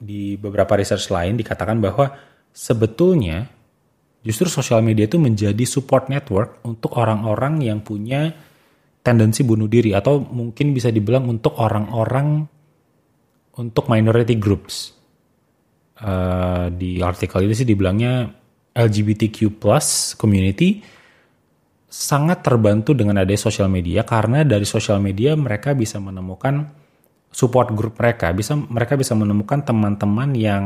di 0.00 0.40
beberapa 0.40 0.76
research 0.80 1.12
lain 1.12 1.36
dikatakan 1.36 1.76
bahwa 1.76 2.12
sebetulnya 2.52 3.48
Justru 4.26 4.50
sosial 4.50 4.82
media 4.82 5.06
itu 5.06 5.22
menjadi 5.22 5.62
support 5.62 6.10
network 6.10 6.66
untuk 6.66 6.98
orang-orang 6.98 7.62
yang 7.62 7.78
punya 7.78 8.34
tendensi 9.06 9.46
bunuh 9.46 9.70
diri 9.70 9.94
atau 9.94 10.18
mungkin 10.18 10.74
bisa 10.74 10.90
dibilang 10.90 11.30
untuk 11.30 11.54
orang-orang 11.62 12.42
untuk 13.54 13.86
minority 13.86 14.34
groups. 14.34 14.90
Uh, 15.96 16.68
di 16.74 16.98
artikel 16.98 17.46
ini 17.46 17.54
sih 17.54 17.64
dibilangnya 17.64 18.28
LGBTQ 18.76 19.56
plus 19.56 20.12
community 20.18 20.82
sangat 21.86 22.44
terbantu 22.44 22.92
dengan 22.92 23.22
adanya 23.22 23.48
sosial 23.48 23.72
media 23.72 24.04
karena 24.04 24.44
dari 24.44 24.68
sosial 24.68 25.00
media 25.00 25.32
mereka 25.32 25.72
bisa 25.72 25.96
menemukan 25.96 26.68
support 27.30 27.72
group 27.72 27.96
mereka, 27.96 28.34
bisa 28.34 28.58
mereka 28.58 28.98
bisa 28.98 29.16
menemukan 29.16 29.62
teman-teman 29.62 30.34
yang 30.34 30.64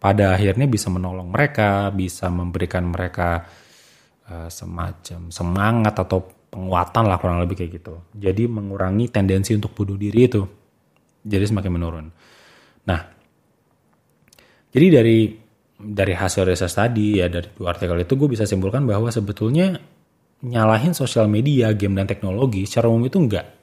pada 0.00 0.32
akhirnya 0.32 0.64
bisa 0.64 0.88
menolong 0.88 1.28
mereka, 1.28 1.92
bisa 1.92 2.32
memberikan 2.32 2.88
mereka 2.88 3.44
uh, 4.32 4.48
semacam 4.48 5.28
semangat 5.28 5.94
atau 6.00 6.24
penguatan 6.50 7.04
lah 7.04 7.20
kurang 7.20 7.44
lebih 7.44 7.60
kayak 7.60 7.70
gitu. 7.78 7.94
Jadi 8.16 8.48
mengurangi 8.48 9.12
tendensi 9.12 9.52
untuk 9.52 9.76
bunuh 9.76 10.00
diri 10.00 10.20
itu. 10.24 10.42
Jadi 11.20 11.44
semakin 11.44 11.72
menurun. 11.76 12.06
Nah, 12.88 13.00
jadi 14.72 14.86
dari 14.88 15.36
dari 15.80 16.12
hasil 16.16 16.48
research 16.48 16.76
tadi 16.76 17.20
ya 17.20 17.28
dari 17.28 17.52
dua 17.52 17.76
artikel 17.76 18.00
itu 18.00 18.16
gue 18.16 18.28
bisa 18.32 18.48
simpulkan 18.48 18.88
bahwa 18.88 19.12
sebetulnya 19.12 19.76
nyalahin 20.40 20.96
sosial 20.96 21.28
media, 21.28 21.76
game 21.76 22.00
dan 22.00 22.08
teknologi 22.08 22.64
secara 22.64 22.88
umum 22.88 23.04
itu 23.04 23.20
enggak 23.20 23.60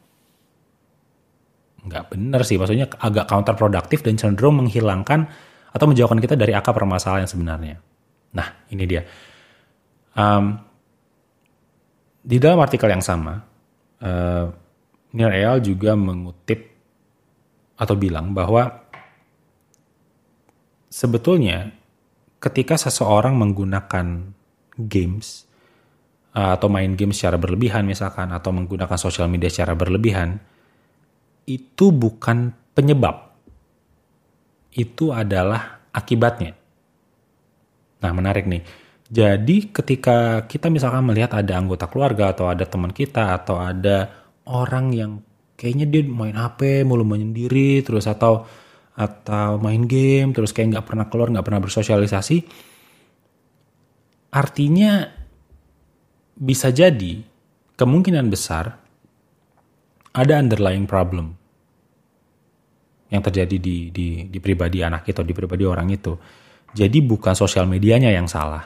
nggak 1.87 2.03
benar 2.11 2.43
sih 2.43 2.59
maksudnya 2.59 2.91
agak 2.99 3.31
counterproduktif 3.31 4.03
dan 4.03 4.19
cenderung 4.19 4.59
menghilangkan 4.59 5.31
atau 5.71 5.85
menjauhkan 5.87 6.19
kita 6.19 6.35
dari 6.39 6.55
akar 6.55 6.73
permasalahan 6.73 7.27
yang 7.27 7.31
sebenarnya. 7.31 7.75
Nah, 8.35 8.47
ini 8.71 8.83
dia. 8.87 9.01
Um, 10.17 10.57
di 12.27 12.37
dalam 12.41 12.59
artikel 12.59 12.91
yang 12.91 13.03
sama, 13.03 13.39
uh, 14.03 14.45
Neil 15.15 15.31
Eyal 15.31 15.63
juga 15.63 15.95
mengutip 15.95 16.59
atau 17.77 17.95
bilang 17.95 18.33
bahwa 18.33 18.67
sebetulnya 20.89 21.71
ketika 22.41 22.75
seseorang 22.75 23.37
menggunakan 23.37 24.33
games 24.77 25.45
uh, 26.33 26.57
atau 26.57 26.69
main 26.69 26.93
game 26.97 27.13
secara 27.13 27.37
berlebihan 27.37 27.85
misalkan 27.85 28.33
atau 28.33 28.49
menggunakan 28.53 28.97
sosial 28.97 29.29
media 29.29 29.49
secara 29.49 29.77
berlebihan 29.77 30.37
itu 31.47 31.93
bukan 31.93 32.53
penyebab 32.75 33.26
itu 34.77 35.09
adalah 35.09 35.81
akibatnya. 35.89 36.53
Nah, 37.97 38.11
menarik 38.13 38.45
nih. 38.45 38.61
Jadi 39.09 39.73
ketika 39.73 40.45
kita 40.45 40.69
misalkan 40.69 41.01
melihat 41.07 41.33
ada 41.33 41.57
anggota 41.57 41.89
keluarga 41.89 42.35
atau 42.35 42.51
ada 42.51 42.67
teman 42.67 42.93
kita 42.93 43.33
atau 43.33 43.57
ada 43.57 44.11
orang 44.45 44.91
yang 44.93 45.11
kayaknya 45.57 45.89
dia 45.89 46.03
main 46.05 46.37
HP 46.37 46.85
mulu 46.85 47.07
menyendiri 47.07 47.81
terus 47.81 48.05
atau 48.05 48.45
atau 48.97 49.61
main 49.63 49.85
game 49.85 50.33
terus 50.35 50.51
kayak 50.51 50.77
nggak 50.77 50.87
pernah 50.91 51.05
keluar 51.09 51.29
nggak 51.29 51.45
pernah 51.45 51.61
bersosialisasi 51.61 52.37
artinya 54.33 55.05
bisa 56.37 56.69
jadi 56.69 57.21
kemungkinan 57.77 58.27
besar 58.29 58.77
ada 60.13 60.33
underlying 60.37 60.89
problem 60.89 61.37
yang 63.07 63.23
terjadi 63.23 63.55
di 63.57 63.89
di 63.89 64.07
di 64.27 64.39
pribadi 64.43 64.83
anak 64.83 65.07
itu 65.07 65.23
di 65.23 65.33
pribadi 65.35 65.63
orang 65.63 65.87
itu 65.91 66.13
jadi 66.75 66.97
bukan 67.03 67.33
sosial 67.33 67.65
medianya 67.65 68.11
yang 68.11 68.27
salah 68.27 68.63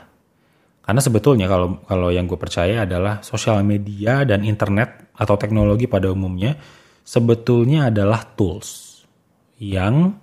karena 0.82 0.98
sebetulnya 0.98 1.46
kalau 1.46 1.78
kalau 1.86 2.10
yang 2.10 2.26
gue 2.26 2.38
percaya 2.38 2.82
adalah 2.82 3.22
sosial 3.22 3.62
media 3.62 4.26
dan 4.26 4.42
internet 4.42 5.14
atau 5.14 5.38
teknologi 5.38 5.86
pada 5.86 6.10
umumnya 6.10 6.58
sebetulnya 7.06 7.90
adalah 7.90 8.22
tools 8.34 9.02
yang 9.62 10.18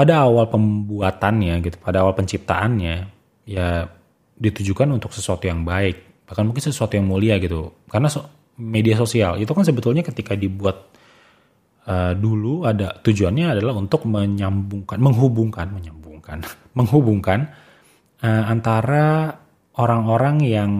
pada 0.00 0.24
awal 0.24 0.48
pembuatannya 0.48 1.60
gitu, 1.60 1.76
pada 1.76 2.00
awal 2.00 2.16
penciptaannya 2.16 2.96
ya 3.44 3.84
ditujukan 4.40 4.88
untuk 4.88 5.12
sesuatu 5.12 5.44
yang 5.44 5.60
baik, 5.60 6.24
bahkan 6.24 6.48
mungkin 6.48 6.64
sesuatu 6.64 6.96
yang 6.96 7.04
mulia 7.04 7.36
gitu. 7.36 7.76
Karena 7.84 8.08
so, 8.08 8.24
media 8.56 8.96
sosial 8.96 9.36
itu 9.36 9.52
kan 9.52 9.60
sebetulnya 9.60 10.00
ketika 10.00 10.32
dibuat 10.32 10.88
uh, 11.86 12.12
dulu 12.16 12.66
ada 12.68 12.96
tujuannya 13.00 13.56
adalah 13.56 13.76
untuk 13.78 14.04
menyambungkan, 14.04 14.98
menghubungkan, 15.00 15.66
menyambungkan, 15.72 16.44
menghubungkan 16.78 17.48
uh, 18.24 18.44
antara 18.48 19.36
orang-orang 19.78 20.36
yang 20.44 20.72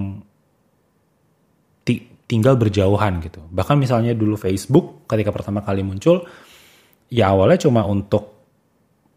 tinggal 2.31 2.55
berjauhan 2.55 3.19
gitu. 3.27 3.43
Bahkan 3.51 3.75
misalnya 3.75 4.15
dulu 4.15 4.39
Facebook 4.39 5.03
ketika 5.11 5.35
pertama 5.35 5.67
kali 5.67 5.83
muncul 5.83 6.23
ya 7.11 7.35
awalnya 7.35 7.59
cuma 7.67 7.83
untuk 7.83 8.39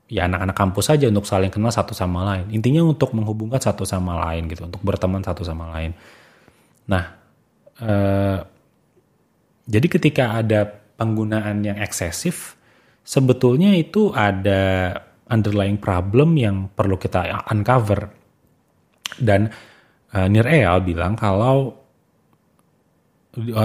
ya 0.09 0.25
anak-anak 0.25 0.57
kampus 0.57 0.89
saja 0.89 1.05
untuk 1.13 1.29
saling 1.29 1.53
kenal 1.53 1.69
satu 1.69 1.93
sama 1.93 2.25
lain. 2.25 2.49
Intinya 2.49 2.81
untuk 2.81 3.13
menghubungkan 3.13 3.61
satu 3.61 3.85
sama 3.85 4.17
lain 4.17 4.49
gitu, 4.49 4.65
untuk 4.65 4.81
berteman 4.81 5.21
satu 5.21 5.45
sama 5.45 5.69
lain. 5.77 5.93
Nah, 6.89 7.03
eh, 7.77 8.37
jadi 9.69 9.87
ketika 9.87 10.41
ada 10.41 10.82
penggunaan 10.95 11.65
yang 11.65 11.77
eksesif, 11.79 12.57
sebetulnya 13.03 13.73
itu 13.75 14.13
ada 14.13 14.93
underlying 15.27 15.79
problem 15.79 16.37
yang 16.37 16.69
perlu 16.71 16.95
kita 16.99 17.45
uncover. 17.49 18.11
Dan 19.17 19.49
eh, 20.13 20.27
Nir 20.29 20.47
Eyal 20.47 20.81
bilang 20.81 21.13
kalau 21.17 21.83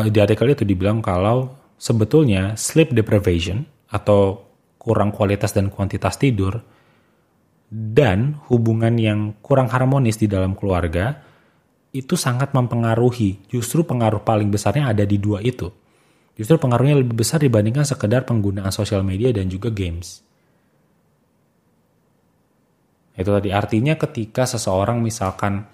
di 0.08 0.18
artikel 0.18 0.48
itu 0.48 0.64
dibilang 0.64 1.04
kalau 1.04 1.52
sebetulnya 1.76 2.56
sleep 2.56 2.96
deprivation 2.96 3.68
atau 3.92 4.48
kurang 4.80 5.12
kualitas 5.12 5.52
dan 5.52 5.68
kuantitas 5.68 6.16
tidur 6.16 6.56
dan 7.68 8.40
hubungan 8.48 8.96
yang 8.96 9.36
kurang 9.44 9.68
harmonis 9.68 10.16
di 10.16 10.24
dalam 10.24 10.56
keluarga 10.56 11.20
itu 11.92 12.16
sangat 12.16 12.56
mempengaruhi. 12.56 13.44
Justru 13.52 13.84
pengaruh 13.84 14.24
paling 14.24 14.48
besarnya 14.48 14.88
ada 14.88 15.04
di 15.04 15.20
dua 15.20 15.44
itu. 15.44 15.68
Justru 16.38 16.54
pengaruhnya 16.54 17.02
lebih 17.02 17.18
besar 17.18 17.42
dibandingkan 17.42 17.82
sekedar 17.82 18.22
penggunaan 18.22 18.70
sosial 18.70 19.02
media 19.02 19.34
dan 19.34 19.50
juga 19.50 19.74
games. 19.74 20.22
Itu 23.18 23.34
tadi 23.34 23.50
artinya 23.50 23.98
ketika 23.98 24.46
seseorang 24.46 25.02
misalkan 25.02 25.66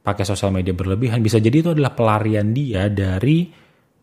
pakai 0.00 0.24
sosial 0.24 0.48
media 0.48 0.72
berlebihan 0.72 1.20
bisa 1.20 1.36
jadi 1.36 1.60
itu 1.60 1.70
adalah 1.76 1.92
pelarian 1.92 2.56
dia 2.56 2.88
dari 2.88 3.52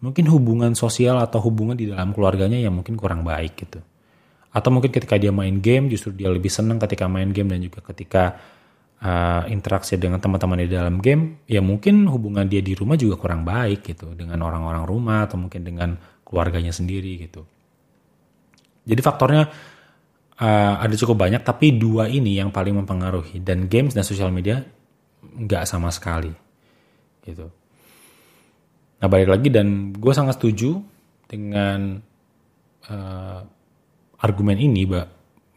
mungkin 0.06 0.30
hubungan 0.30 0.78
sosial 0.78 1.18
atau 1.18 1.42
hubungan 1.42 1.74
di 1.74 1.90
dalam 1.90 2.14
keluarganya 2.14 2.62
yang 2.62 2.78
mungkin 2.78 2.94
kurang 2.94 3.26
baik 3.26 3.58
gitu. 3.58 3.82
Atau 4.54 4.70
mungkin 4.70 4.94
ketika 4.94 5.18
dia 5.18 5.34
main 5.34 5.58
game 5.58 5.90
justru 5.90 6.14
dia 6.14 6.30
lebih 6.30 6.54
senang 6.54 6.78
ketika 6.78 7.10
main 7.10 7.34
game 7.34 7.50
dan 7.50 7.66
juga 7.66 7.82
ketika 7.90 8.38
uh, 9.02 9.44
interaksi 9.52 10.00
dengan 10.00 10.22
teman-teman 10.22 10.64
di 10.64 10.70
dalam 10.72 11.02
game, 11.02 11.44
ya 11.50 11.60
mungkin 11.60 12.08
hubungan 12.08 12.48
dia 12.48 12.62
di 12.64 12.78
rumah 12.78 12.96
juga 12.96 13.20
kurang 13.20 13.44
baik 13.44 13.84
gitu 13.96 14.14
dengan 14.16 14.40
orang-orang 14.46 14.86
rumah 14.88 15.28
atau 15.28 15.36
mungkin 15.42 15.66
dengan 15.66 15.98
keluarganya 16.24 16.72
sendiri 16.72 17.28
gitu. 17.28 17.44
Jadi 18.86 19.02
faktornya 19.02 19.50
uh, 20.40 20.74
ada 20.78 20.94
cukup 20.94 21.26
banyak 21.26 21.42
tapi 21.42 21.74
dua 21.76 22.06
ini 22.08 22.38
yang 22.38 22.54
paling 22.54 22.78
mempengaruhi 22.78 23.42
dan 23.42 23.66
games 23.66 23.98
dan 23.98 24.06
sosial 24.06 24.30
media 24.30 24.62
nggak 25.26 25.66
sama 25.66 25.90
sekali 25.90 26.32
gitu. 27.26 27.50
Nah 29.02 29.08
balik 29.10 29.30
lagi 29.34 29.50
dan 29.52 29.92
gue 29.92 30.14
sangat 30.14 30.40
setuju 30.40 30.80
dengan 31.26 32.00
uh, 32.88 33.40
argumen 34.22 34.58
ini 34.62 34.86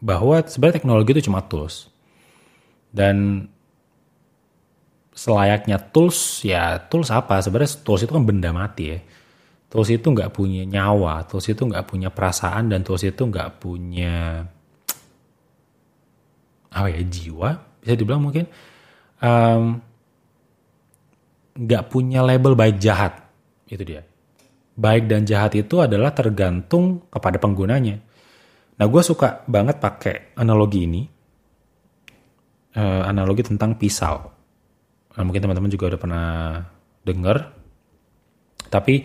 bahwa 0.01 0.41
sebenarnya 0.43 0.81
teknologi 0.81 1.09
itu 1.15 1.29
cuma 1.29 1.45
tools 1.45 1.87
dan 2.89 3.45
selayaknya 5.13 5.77
tools 5.91 6.41
ya 6.47 6.79
tools 6.87 7.11
apa? 7.11 7.43
Sebenarnya 7.43 7.75
tools 7.83 8.07
itu 8.07 8.11
kan 8.15 8.25
benda 8.25 8.49
mati 8.55 8.83
ya. 8.95 8.99
Tools 9.69 9.89
itu 9.93 10.07
nggak 10.09 10.33
punya 10.33 10.65
nyawa 10.65 11.27
tools 11.29 11.45
itu 11.51 11.61
nggak 11.61 11.85
punya 11.85 12.09
perasaan 12.09 12.73
dan 12.73 12.81
tools 12.81 13.05
itu 13.05 13.21
nggak 13.21 13.61
punya 13.61 14.47
apa 16.69 16.87
ya 16.89 17.01
jiwa 17.05 17.49
bisa 17.83 17.93
dibilang 17.99 18.23
mungkin. 18.23 18.47
Nggak 21.59 21.83
um, 21.85 21.91
punya 21.91 22.23
label 22.25 22.55
baik 22.55 22.79
jahat 22.81 23.19
itu 23.69 23.83
dia. 23.85 24.01
Baik 24.79 25.11
dan 25.11 25.27
jahat 25.27 25.59
itu 25.59 25.83
adalah 25.83 26.15
tergantung 26.15 27.03
kepada 27.11 27.35
penggunanya. 27.35 27.99
Nah 28.79 28.85
gue 28.87 29.01
suka 29.03 29.43
banget 29.43 29.83
pakai 29.83 30.39
analogi 30.39 30.87
ini 30.87 31.18
uh, 32.75 33.01
analogi 33.07 33.45
tentang 33.45 33.77
pisau. 33.79 34.29
Nah, 35.15 35.23
mungkin 35.25 35.41
teman-teman 35.41 35.71
juga 35.71 35.95
udah 35.95 36.01
pernah 36.01 36.27
dengar. 37.01 37.37
Tapi 38.69 39.01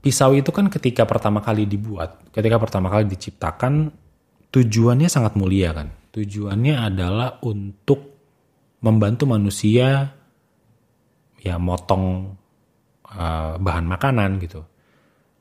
pisau 0.00 0.32
itu 0.32 0.48
kan 0.54 0.70
ketika 0.70 1.04
pertama 1.04 1.44
kali 1.44 1.68
dibuat 1.68 2.32
ketika 2.32 2.56
pertama 2.56 2.88
kali 2.88 3.04
diciptakan 3.10 3.90
tujuannya 4.54 5.08
sangat 5.10 5.34
mulia 5.34 5.74
kan? 5.74 5.90
Tujuannya 6.10 6.74
adalah 6.78 7.38
untuk 7.46 8.18
membantu 8.82 9.28
manusia 9.28 10.10
ya 11.40 11.56
motong 11.60 12.34
uh, 13.10 13.54
bahan 13.58 13.86
makanan 13.86 14.40
gitu. 14.42 14.62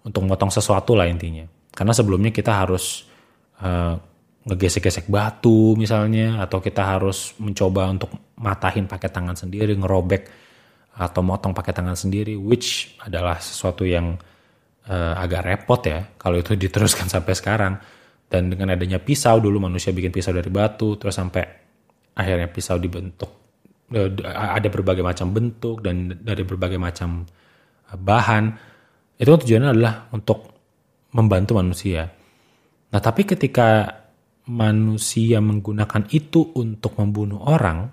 Untuk 0.05 0.25
motong 0.25 0.49
sesuatu 0.49 0.95
lah 0.95 1.05
intinya. 1.05 1.45
Karena 1.69 1.93
sebelumnya 1.93 2.33
kita 2.33 2.53
harus 2.65 3.05
uh, 3.61 3.95
ngegesek-gesek 4.49 5.05
batu 5.13 5.77
misalnya 5.77 6.41
atau 6.41 6.57
kita 6.57 6.81
harus 6.81 7.37
mencoba 7.37 7.85
untuk 7.93 8.09
matahin 8.41 8.89
pakai 8.89 9.13
tangan 9.13 9.37
sendiri 9.37 9.77
ngerobek 9.77 10.23
atau 10.99 11.21
motong 11.21 11.53
pakai 11.53 11.71
tangan 11.71 11.93
sendiri 11.95 12.33
which 12.33 12.97
adalah 13.05 13.37
sesuatu 13.37 13.85
yang 13.85 14.17
uh, 14.89 15.13
agak 15.15 15.45
repot 15.45 15.81
ya 15.85 16.01
kalau 16.17 16.41
itu 16.41 16.57
diteruskan 16.67 17.07
sampai 17.07 17.33
sekarang. 17.37 17.75
Dan 18.29 18.53
dengan 18.53 18.77
adanya 18.77 19.01
pisau 19.01 19.41
dulu 19.41 19.57
manusia 19.57 19.89
bikin 19.89 20.13
pisau 20.13 20.29
dari 20.29 20.53
batu 20.53 20.93
terus 21.01 21.17
sampai 21.17 21.41
akhirnya 22.13 22.45
pisau 22.45 22.77
dibentuk. 22.77 23.31
Eh, 23.89 24.05
ada 24.21 24.69
berbagai 24.69 25.01
macam 25.01 25.33
bentuk 25.33 25.81
dan 25.81 26.13
dari 26.13 26.45
berbagai 26.45 26.77
macam 26.77 27.25
eh, 27.89 27.97
bahan. 27.97 28.53
Itu 29.17 29.33
tujuannya 29.33 29.73
adalah 29.73 30.13
untuk 30.13 30.45
membantu 31.17 31.57
manusia. 31.57 32.05
Nah 32.93 33.01
tapi 33.01 33.25
ketika 33.25 33.97
manusia 34.49 35.37
menggunakan 35.37 36.09
itu 36.09 36.57
untuk 36.57 36.97
membunuh 36.97 37.37
orang 37.45 37.85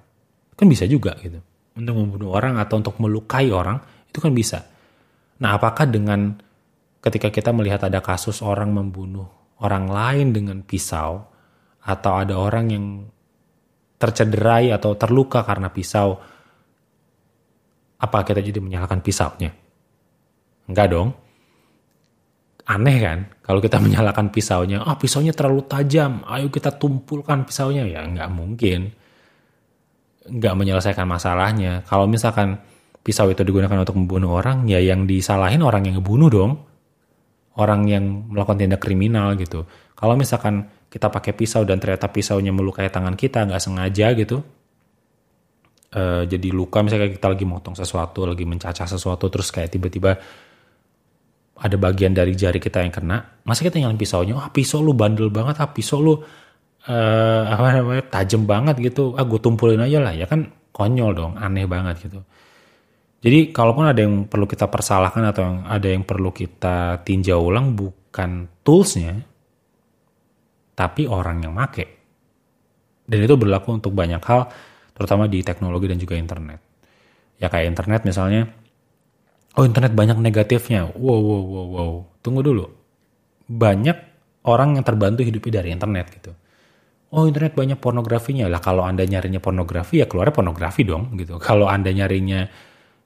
kan 0.57 0.67
bisa 0.67 0.89
juga 0.89 1.13
gitu 1.21 1.37
untuk 1.77 1.95
membunuh 1.95 2.33
orang 2.33 2.57
atau 2.57 2.81
untuk 2.81 2.97
melukai 2.97 3.53
orang 3.53 3.77
itu 4.09 4.19
kan 4.19 4.33
bisa. 4.33 4.65
Nah 5.45 5.61
apakah 5.61 5.85
dengan 5.85 6.33
ketika 7.05 7.29
kita 7.29 7.53
melihat 7.53 7.85
ada 7.85 8.01
kasus 8.01 8.41
orang 8.41 8.73
membunuh 8.73 9.29
orang 9.61 9.87
lain 9.93 10.33
dengan 10.33 10.65
pisau 10.65 11.29
atau 11.85 12.13
ada 12.17 12.35
orang 12.41 12.67
yang 12.73 12.87
tercederai 14.01 14.73
atau 14.73 14.97
terluka 14.97 15.45
karena 15.45 15.69
pisau, 15.69 16.17
apa 18.01 18.19
kita 18.25 18.41
jadi 18.41 18.59
menyalahkan 18.65 19.05
pisaunya? 19.05 19.53
Enggak 20.67 20.89
dong. 20.89 21.13
Aneh 22.67 22.99
kan 22.99 23.19
kalau 23.47 23.63
kita 23.63 23.79
menyalahkan 23.85 24.35
pisaunya, 24.35 24.83
ah 24.83 24.99
pisaunya 24.99 25.31
terlalu 25.31 25.65
tajam, 25.71 26.27
ayo 26.27 26.51
kita 26.51 26.75
tumpulkan 26.75 27.47
pisaunya. 27.47 27.87
Ya 27.87 28.03
enggak 28.03 28.29
mungkin. 28.35 28.91
Enggak 30.27 30.55
menyelesaikan 30.59 31.07
masalahnya. 31.07 31.87
Kalau 31.87 32.11
misalkan 32.11 32.59
pisau 33.07 33.31
itu 33.31 33.47
digunakan 33.47 33.79
untuk 33.79 33.95
membunuh 33.95 34.35
orang, 34.35 34.67
ya 34.67 34.83
yang 34.83 35.07
disalahin 35.07 35.63
orang 35.63 35.87
yang 35.87 36.03
ngebunuh 36.03 36.29
dong. 36.29 36.53
Orang 37.57 37.89
yang 37.89 38.29
melakukan 38.29 38.61
tindak 38.61 38.85
kriminal 38.85 39.33
gitu. 39.39 39.65
Kalau 39.97 40.13
misalkan 40.13 40.69
kita 40.93 41.09
pakai 41.09 41.33
pisau 41.33 41.65
dan 41.65 41.81
ternyata 41.81 42.13
pisaunya 42.13 42.53
melukai 42.53 42.93
tangan 42.93 43.17
kita 43.17 43.49
nggak 43.49 43.63
sengaja 43.63 44.13
gitu 44.13 44.45
uh, 45.95 46.23
jadi 46.25 46.49
luka 46.55 46.83
misalnya 46.83 47.13
kita 47.13 47.27
lagi 47.27 47.45
motong 47.45 47.75
sesuatu 47.75 48.25
lagi 48.25 48.45
mencacah 48.49 48.87
sesuatu 48.87 49.27
terus 49.29 49.51
kayak 49.51 49.73
tiba-tiba 49.73 50.19
ada 51.57 51.77
bagian 51.81 52.13
dari 52.13 52.37
jari 52.37 52.61
kita 52.61 52.85
yang 52.85 52.93
kena, 52.93 53.41
masa 53.49 53.65
kita 53.65 53.81
nyalain 53.81 53.97
pisaunya, 53.97 54.37
ah 54.37 54.53
pisau 54.53 54.85
lu 54.85 54.93
bandel 54.93 55.33
banget, 55.33 55.57
ah 55.65 55.71
pisau 55.73 56.05
lu 56.05 56.13
uh, 56.13 57.43
apa 57.49 57.81
namanya 57.81 58.05
tajam 58.13 58.45
banget 58.45 58.77
gitu, 58.93 59.17
ah 59.17 59.25
gue 59.25 59.41
tumpulin 59.41 59.81
aja 59.81 60.05
lah, 60.05 60.13
ya 60.13 60.29
kan 60.29 60.53
konyol 60.77 61.17
dong, 61.17 61.33
aneh 61.41 61.65
banget 61.65 62.05
gitu. 62.05 62.21
Jadi 63.25 63.51
kalaupun 63.51 63.89
ada 63.89 63.97
yang 64.05 64.29
perlu 64.29 64.45
kita 64.45 64.69
persalahkan 64.69 65.25
atau 65.33 65.43
yang 65.43 65.59
ada 65.65 65.89
yang 65.89 66.05
perlu 66.05 66.31
kita 66.31 67.01
tinjau 67.01 67.49
ulang 67.49 67.73
bukan 67.73 68.61
toolsnya, 68.61 69.17
tapi 70.77 71.09
orang 71.09 71.41
yang 71.41 71.57
make. 71.57 71.89
Dan 73.09 73.25
itu 73.25 73.35
berlaku 73.41 73.73
untuk 73.73 73.97
banyak 73.97 74.21
hal, 74.21 74.53
terutama 74.93 75.25
di 75.25 75.41
teknologi 75.41 75.89
dan 75.89 75.97
juga 75.97 76.21
internet. 76.21 76.61
Ya 77.41 77.49
kayak 77.49 77.73
internet 77.73 78.05
misalnya, 78.05 78.45
oh 79.57 79.65
internet 79.65 79.93
banyak 79.97 80.21
negatifnya. 80.21 80.93
Wow, 80.93 81.21
wow, 81.21 81.43
wow, 81.43 81.67
wow. 81.73 81.93
Tunggu 82.21 82.45
dulu. 82.45 82.65
Banyak 83.49 83.97
orang 84.47 84.79
yang 84.79 84.85
terbantu 84.85 85.25
hidupnya 85.25 85.65
dari 85.65 85.73
internet 85.73 86.07
gitu. 86.13 86.33
Oh 87.17 87.25
internet 87.25 87.57
banyak 87.57 87.79
pornografinya 87.81 88.51
lah. 88.51 88.61
Kalau 88.61 88.85
anda 88.85 89.03
nyarinya 89.07 89.41
pornografi 89.41 90.03
ya 90.03 90.07
keluarnya 90.11 90.35
pornografi 90.37 90.83
dong 90.85 91.17
gitu. 91.17 91.41
Kalau 91.49 91.67
anda 91.67 91.89
nyarinya 91.91 92.47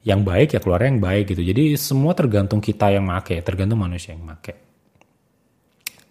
yang 0.01 0.25
baik 0.25 0.57
ya 0.57 0.61
keluarnya 0.61 0.97
yang 0.97 1.03
baik 1.05 1.25
gitu. 1.37 1.43
Jadi 1.45 1.77
semua 1.77 2.17
tergantung 2.17 2.59
kita 2.59 2.89
yang 2.91 3.05
make, 3.05 3.45
tergantung 3.45 3.79
manusia 3.79 4.17
yang 4.17 4.25
make. 4.25 4.57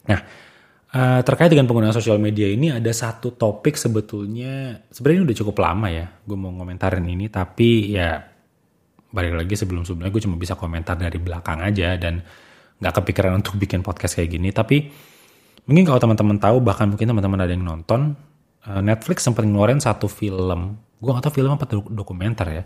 Nah, 0.05 0.21
uh, 0.93 1.21
terkait 1.25 1.49
dengan 1.49 1.65
penggunaan 1.65 1.93
sosial 1.93 2.21
media 2.21 2.45
ini 2.45 2.69
ada 2.69 2.89
satu 2.93 3.33
topik 3.33 3.73
sebetulnya 3.77 4.85
sebenarnya 4.93 5.25
udah 5.25 5.37
cukup 5.41 5.55
lama 5.57 5.87
ya. 5.89 6.05
Gue 6.21 6.37
mau 6.37 6.53
ngomentarin 6.53 7.05
ini 7.09 7.33
tapi 7.33 7.97
ya 7.97 8.28
balik 9.09 9.33
lagi 9.35 9.53
sebelum 9.57 9.85
sebelumnya 9.85 10.13
gue 10.13 10.23
cuma 10.23 10.37
bisa 10.37 10.53
komentar 10.53 10.93
dari 10.97 11.17
belakang 11.17 11.65
aja 11.65 11.97
dan 11.97 12.21
nggak 12.79 12.93
kepikiran 13.01 13.41
untuk 13.41 13.57
bikin 13.63 13.81
podcast 13.81 14.17
kayak 14.17 14.35
gini. 14.37 14.49
Tapi 14.53 14.77
mungkin 15.65 15.83
kalau 15.85 15.99
teman-teman 16.01 16.37
tahu 16.37 16.57
bahkan 16.61 16.89
mungkin 16.89 17.09
teman-teman 17.09 17.39
ada 17.45 17.51
yang 17.53 17.65
nonton 17.65 18.17
uh, 18.69 18.81
Netflix 18.81 19.25
sempat 19.25 19.45
ngeluarin 19.45 19.81
satu 19.81 20.05
film. 20.09 20.77
Gue 20.99 21.15
gak 21.15 21.31
tau 21.31 21.33
film 21.33 21.55
apa 21.55 21.63
dokumenter 21.87 22.47
ya 22.51 22.63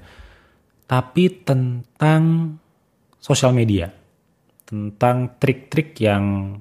tapi 0.93 1.41
tentang 1.43 2.53
sosial 3.17 3.55
media, 3.55 3.87
tentang 4.67 5.39
trik-trik 5.39 5.95
yang 5.97 6.53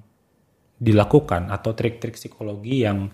dilakukan 0.80 1.50
atau 1.50 1.76
trik-trik 1.76 2.18
psikologi 2.18 2.82
yang 2.86 3.10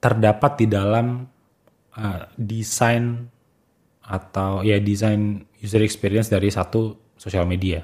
terdapat 0.00 0.52
di 0.62 0.66
dalam 0.70 1.28
uh, 1.98 2.22
desain 2.38 3.26
atau 4.06 4.62
ya 4.62 4.78
desain 4.78 5.42
user 5.58 5.82
experience 5.82 6.30
dari 6.30 6.46
satu 6.48 7.10
sosial 7.18 7.42
media 7.44 7.82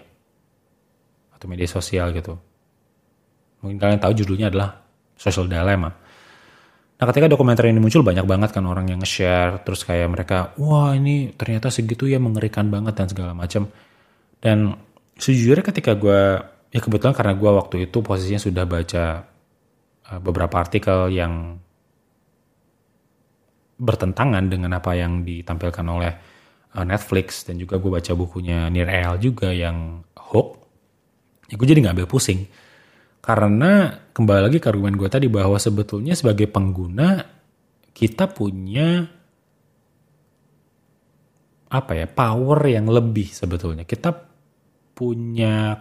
atau 1.35 1.47
media 1.51 1.67
sosial 1.67 2.15
gitu. 2.15 2.39
Mungkin 3.63 3.79
kalian 3.79 3.99
tahu 3.99 4.15
judulnya 4.15 4.51
adalah 4.51 4.79
Social 5.19 5.51
Dilemma. 5.51 5.91
Nah 6.99 7.05
ketika 7.11 7.27
dokumenter 7.27 7.67
ini 7.67 7.83
muncul 7.83 8.07
banyak 8.07 8.23
banget 8.23 8.55
kan 8.55 8.63
orang 8.63 8.87
yang 8.87 9.03
nge-share 9.03 9.67
terus 9.67 9.83
kayak 9.83 10.07
mereka 10.07 10.55
wah 10.55 10.95
ini 10.95 11.35
ternyata 11.35 11.67
segitu 11.67 12.07
ya 12.07 12.23
mengerikan 12.23 12.71
banget 12.71 12.95
dan 12.95 13.07
segala 13.11 13.35
macam. 13.35 13.67
Dan 14.39 14.75
sejujurnya 15.19 15.67
ketika 15.67 15.99
gue 15.99 16.39
ya 16.71 16.81
kebetulan 16.81 17.15
karena 17.15 17.35
gue 17.35 17.51
waktu 17.51 17.77
itu 17.91 17.99
posisinya 18.03 18.39
sudah 18.39 18.65
baca 18.67 19.05
uh, 20.11 20.21
beberapa 20.23 20.63
artikel 20.63 21.11
yang 21.11 21.59
bertentangan 23.83 24.47
dengan 24.47 24.79
apa 24.79 24.95
yang 24.95 25.27
ditampilkan 25.27 25.83
oleh 25.91 26.13
uh, 26.79 26.87
Netflix 26.87 27.43
dan 27.43 27.59
juga 27.59 27.83
gue 27.83 27.91
baca 27.91 28.13
bukunya 28.15 28.71
Nir 28.71 28.87
El 28.87 29.19
juga 29.19 29.51
yang 29.51 30.07
Hook. 30.15 30.63
Ya 31.51 31.59
gue 31.59 31.67
jadi 31.67 31.83
nggak 31.83 31.95
ambil 31.99 32.09
pusing 32.09 32.47
karena 33.23 34.03
kembali 34.11 34.51
lagi 34.51 34.59
ke 34.59 34.67
argumen 34.67 34.99
gue 34.99 35.07
tadi 35.07 35.31
bahwa 35.31 35.55
sebetulnya 35.55 36.19
sebagai 36.19 36.51
pengguna 36.51 37.23
kita 37.95 38.27
punya 38.31 39.07
apa 41.73 41.93
ya 41.97 42.07
power 42.11 42.59
yang 42.67 42.87
lebih 42.91 43.31
sebetulnya. 43.31 43.87
Kita 43.87 44.11
punya 44.93 45.77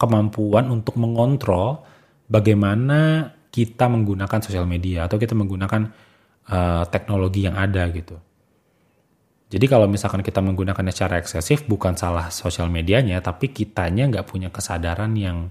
kemampuan 0.00 0.72
untuk 0.72 0.96
mengontrol 0.96 1.84
bagaimana 2.30 3.28
kita 3.50 3.90
menggunakan 3.90 4.40
sosial 4.40 4.64
media 4.64 5.10
atau 5.10 5.20
kita 5.20 5.36
menggunakan 5.36 6.09
uh, 6.48 6.88
teknologi 6.88 7.44
yang 7.44 7.58
ada 7.58 7.84
gitu. 7.92 8.16
Jadi 9.50 9.66
kalau 9.66 9.90
misalkan 9.90 10.22
kita 10.22 10.38
menggunakannya 10.38 10.94
secara 10.94 11.18
eksesif 11.18 11.66
bukan 11.66 11.98
salah 11.98 12.30
sosial 12.30 12.70
medianya, 12.70 13.18
tapi 13.18 13.50
kitanya 13.50 14.06
nggak 14.06 14.30
punya 14.30 14.48
kesadaran 14.54 15.10
yang 15.18 15.50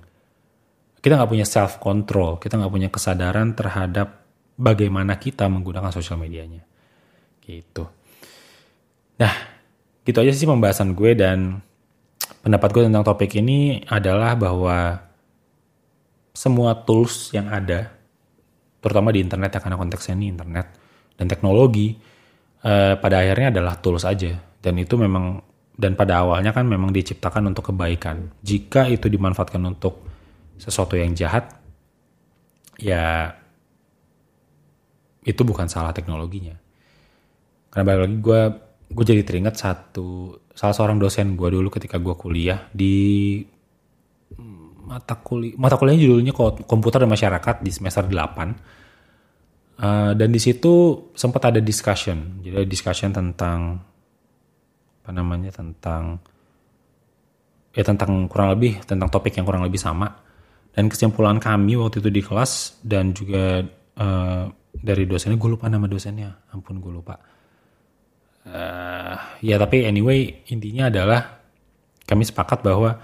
kita 1.03 1.19
nggak 1.19 1.31
punya 1.31 1.43
self 1.43 1.83
control, 1.83 2.39
kita 2.39 2.55
nggak 2.55 2.71
punya 2.71 2.89
kesadaran 2.91 3.51
terhadap 3.59 4.23
bagaimana 4.55 5.19
kita 5.19 5.51
menggunakan 5.51 5.91
sosial 5.91 6.15
medianya. 6.15 6.63
Gitu. 7.43 7.83
Nah, 9.19 9.33
gitu 10.07 10.17
aja 10.23 10.31
sih 10.31 10.47
pembahasan 10.47 10.95
gue 10.95 11.11
dan 11.11 11.59
pendapat 12.39 12.71
gue 12.71 12.83
tentang 12.87 13.03
topik 13.03 13.35
ini 13.35 13.83
adalah 13.83 14.31
bahwa 14.39 15.03
semua 16.31 16.71
tools 16.71 17.35
yang 17.35 17.51
ada, 17.51 17.91
terutama 18.79 19.11
di 19.11 19.19
internet 19.23 19.55
ya 19.55 19.59
karena 19.59 19.77
konteksnya 19.79 20.15
ini 20.15 20.31
internet 20.31 20.67
dan 21.19 21.25
teknologi, 21.27 21.95
eh, 22.63 22.95
pada 22.95 23.15
akhirnya 23.19 23.51
adalah 23.59 23.75
tools 23.79 24.07
aja. 24.07 24.35
Dan 24.59 24.79
itu 24.79 24.95
memang 24.99 25.39
dan 25.79 25.95
pada 25.95 26.23
awalnya 26.23 26.51
kan 26.51 26.67
memang 26.67 26.91
diciptakan 26.91 27.51
untuk 27.51 27.71
kebaikan. 27.71 28.31
Jika 28.43 28.91
itu 28.91 29.07
dimanfaatkan 29.07 29.63
untuk 29.63 30.03
sesuatu 30.59 30.99
yang 30.99 31.15
jahat, 31.15 31.55
ya 32.75 33.31
itu 35.23 35.41
bukan 35.43 35.67
salah 35.71 35.95
teknologinya. 35.95 36.55
Karena 37.71 37.83
balik 37.87 38.01
lagi 38.03 38.17
gue 38.19 38.41
gue 38.89 39.05
jadi 39.05 39.21
teringat 39.21 39.55
satu 39.55 40.33
salah 40.57 40.73
seorang 40.73 40.97
dosen 40.97 41.37
gue 41.37 41.49
dulu 41.53 41.69
ketika 41.69 42.01
gue 42.01 42.15
kuliah 42.17 42.65
di 42.73 43.37
mata 44.89 45.13
kuliah 45.21 45.53
mata 45.53 45.77
kuliahnya 45.77 46.01
judulnya 46.01 46.33
komputer 46.65 47.05
dan 47.05 47.09
masyarakat 47.13 47.55
di 47.61 47.69
semester 47.69 48.09
8 48.09 48.09
uh, 49.79 50.11
dan 50.17 50.29
di 50.33 50.41
situ 50.41 51.07
sempat 51.13 51.53
ada 51.53 51.61
discussion. 51.61 52.41
Jadi 52.41 52.65
ada 52.65 52.67
discussion 52.67 53.13
tentang 53.13 53.77
apa 54.99 55.11
namanya 55.13 55.53
tentang 55.53 56.17
ya 57.73 57.85
tentang 57.85 58.25
kurang 58.25 58.57
lebih 58.57 58.81
tentang 58.83 59.07
topik 59.07 59.37
yang 59.37 59.45
kurang 59.45 59.61
lebih 59.61 59.79
sama. 59.79 60.09
Dan 60.73 60.89
kesimpulan 60.89 61.41
kami 61.41 61.77
waktu 61.77 62.01
itu 62.01 62.09
di 62.13 62.21
kelas 62.21 62.81
dan 62.85 63.11
juga 63.11 63.65
uh, 63.97 64.45
dari 64.69 65.03
dosennya, 65.09 65.35
gue 65.35 65.49
lupa 65.49 65.65
nama 65.65 65.89
dosennya, 65.89 66.29
ampun 66.53 66.77
gue 66.77 66.93
lupa. 66.93 67.17
Uh, 68.45 69.17
ya 69.43 69.59
tapi 69.59 69.83
anyway 69.83 70.45
intinya 70.47 70.87
adalah 70.87 71.41
kami 72.07 72.23
sepakat 72.25 72.65
bahwa 72.65 72.97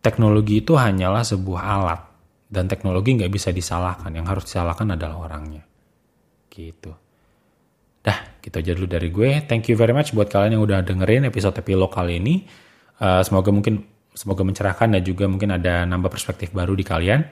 teknologi 0.00 0.62
itu 0.62 0.78
hanyalah 0.78 1.22
sebuah 1.26 1.62
alat 1.62 2.00
dan 2.48 2.66
teknologi 2.70 3.18
nggak 3.18 3.32
bisa 3.32 3.52
disalahkan. 3.52 4.10
Yang 4.14 4.26
harus 4.26 4.44
disalahkan 4.48 4.88
adalah 4.94 5.16
orangnya. 5.28 5.62
Gitu. 6.48 6.92
Dah, 8.02 8.38
gitu 8.40 8.56
aja 8.58 8.72
dulu 8.72 8.88
dari 8.88 9.08
gue. 9.10 9.30
Thank 9.44 9.68
you 9.68 9.76
very 9.76 9.92
much 9.92 10.14
buat 10.14 10.30
kalian 10.30 10.58
yang 10.58 10.64
udah 10.64 10.80
dengerin 10.86 11.28
episode 11.28 11.58
epilog 11.58 11.92
kali 11.92 12.22
ini. 12.22 12.46
Uh, 12.98 13.22
semoga 13.22 13.54
mungkin 13.54 13.98
Semoga 14.18 14.42
mencerahkan 14.42 14.98
dan 14.98 15.02
juga 15.06 15.30
mungkin 15.30 15.54
ada 15.54 15.86
nambah 15.86 16.10
perspektif 16.10 16.50
baru 16.50 16.74
di 16.74 16.82
kalian. 16.82 17.22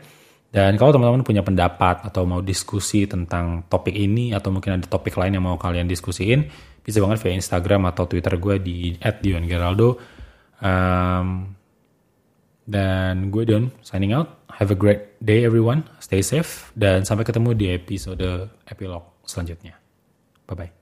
Dan 0.46 0.79
kalau 0.79 0.94
teman-teman 0.94 1.26
punya 1.26 1.42
pendapat 1.42 2.07
atau 2.07 2.22
mau 2.22 2.38
diskusi 2.38 3.11
tentang 3.11 3.66
topik 3.66 3.90
ini 3.90 4.31
atau 4.31 4.55
mungkin 4.55 4.79
ada 4.79 4.87
topik 4.87 5.18
lain 5.18 5.35
yang 5.35 5.42
mau 5.42 5.59
kalian 5.59 5.90
diskusiin, 5.90 6.46
bisa 6.87 7.02
banget 7.02 7.18
via 7.26 7.35
Instagram 7.35 7.90
atau 7.90 8.07
Twitter 8.07 8.38
gue 8.38 8.62
di 8.62 8.94
@diongeraldo. 9.02 9.98
Um, 10.62 11.50
dan 12.66 13.31
gue 13.31 13.46
Dion 13.46 13.70
signing 13.81 14.12
out. 14.12 14.42
Have 14.50 14.74
a 14.74 14.79
great 14.79 15.16
day 15.22 15.46
everyone. 15.46 15.87
Stay 16.02 16.20
safe 16.20 16.74
dan 16.74 17.07
sampai 17.07 17.24
ketemu 17.24 17.55
di 17.55 17.66
episode 17.72 18.50
epilog 18.66 19.07
selanjutnya. 19.24 19.79
Bye 20.46 20.59
bye. 20.59 20.76